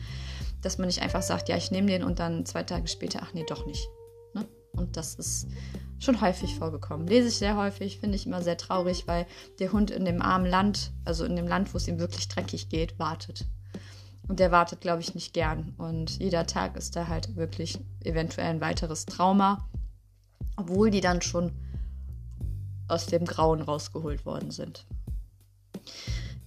dass 0.61 0.77
man 0.77 0.87
nicht 0.87 1.01
einfach 1.01 1.21
sagt, 1.21 1.47
ja, 1.47 1.55
ich 1.55 1.71
nehme 1.71 1.87
den 1.87 2.03
und 2.03 2.19
dann 2.19 2.45
zwei 2.45 2.63
Tage 2.63 2.87
später, 2.87 3.21
ach 3.23 3.33
nee, 3.33 3.45
doch 3.47 3.65
nicht. 3.65 3.87
Und 4.75 4.97
das 4.97 5.15
ist 5.15 5.47
schon 5.99 6.21
häufig 6.21 6.55
vorgekommen. 6.55 7.07
Lese 7.07 7.29
ich 7.29 7.35
sehr 7.35 7.57
häufig, 7.57 7.99
finde 7.99 8.15
ich 8.15 8.25
immer 8.25 8.41
sehr 8.41 8.57
traurig, 8.57 9.07
weil 9.07 9.25
der 9.59 9.71
Hund 9.71 9.91
in 9.91 10.05
dem 10.05 10.21
armen 10.21 10.45
Land, 10.45 10.91
also 11.03 11.25
in 11.25 11.35
dem 11.35 11.47
Land, 11.47 11.73
wo 11.73 11.77
es 11.77 11.87
ihm 11.87 11.99
wirklich 11.99 12.27
dreckig 12.27 12.69
geht, 12.69 12.99
wartet. 12.99 13.45
Und 14.27 14.39
der 14.39 14.51
wartet, 14.51 14.81
glaube 14.81 15.01
ich, 15.01 15.13
nicht 15.13 15.33
gern. 15.33 15.73
Und 15.77 16.19
jeder 16.19 16.45
Tag 16.45 16.75
ist 16.75 16.95
da 16.95 17.07
halt 17.07 17.35
wirklich 17.35 17.79
eventuell 18.03 18.47
ein 18.47 18.61
weiteres 18.61 19.05
Trauma, 19.05 19.69
obwohl 20.55 20.89
die 20.89 21.01
dann 21.01 21.21
schon 21.21 21.51
aus 22.87 23.05
dem 23.07 23.25
Grauen 23.25 23.61
rausgeholt 23.61 24.25
worden 24.25 24.51
sind. 24.51 24.85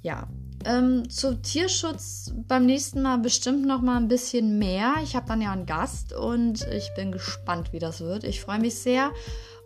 Ja, 0.09 0.27
ähm, 0.64 1.11
zu 1.11 1.38
Tierschutz 1.42 2.33
beim 2.49 2.64
nächsten 2.64 3.03
Mal 3.03 3.18
bestimmt 3.18 3.66
noch 3.66 3.83
mal 3.83 3.99
ein 3.99 4.09
bisschen 4.09 4.59
mehr. 4.59 4.94
Ich 5.03 5.14
habe 5.14 5.27
dann 5.29 5.42
ja 5.42 5.53
einen 5.53 5.66
Gast 5.66 6.14
und 6.14 6.66
ich 6.73 6.88
bin 6.97 7.12
gespannt, 7.12 7.75
wie 7.75 7.79
das 7.79 8.01
wird. 8.01 8.25
Ich 8.25 8.40
freue 8.40 8.59
mich 8.59 8.77
sehr 8.77 9.11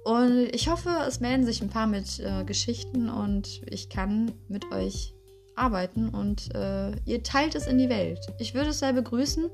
und 0.04 0.52
ich 0.52 0.68
hoffe, 0.68 0.90
es 1.06 1.20
melden 1.20 1.46
sich 1.46 1.62
ein 1.62 1.70
paar 1.70 1.86
mit 1.86 2.18
äh, 2.18 2.42
Geschichten 2.42 3.08
und 3.08 3.62
ich 3.70 3.88
kann 3.88 4.32
mit 4.48 4.72
euch 4.72 5.14
arbeiten 5.54 6.08
und 6.08 6.52
äh, 6.56 6.90
ihr 7.04 7.22
teilt 7.22 7.54
es 7.54 7.68
in 7.68 7.78
die 7.78 7.88
Welt. 7.88 8.18
Ich 8.40 8.52
würde 8.52 8.70
es 8.70 8.80
sehr 8.80 8.94
begrüßen, 8.94 9.48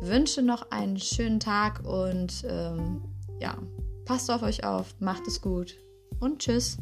wünsche 0.00 0.42
noch 0.42 0.72
einen 0.72 0.98
schönen 0.98 1.38
Tag 1.38 1.84
und 1.84 2.44
ähm, 2.48 3.00
ja, 3.40 3.56
passt 4.06 4.28
auf 4.32 4.42
euch 4.42 4.64
auf, 4.64 4.92
macht 4.98 5.28
es 5.28 5.40
gut 5.40 5.76
und 6.18 6.40
tschüss. 6.40 6.78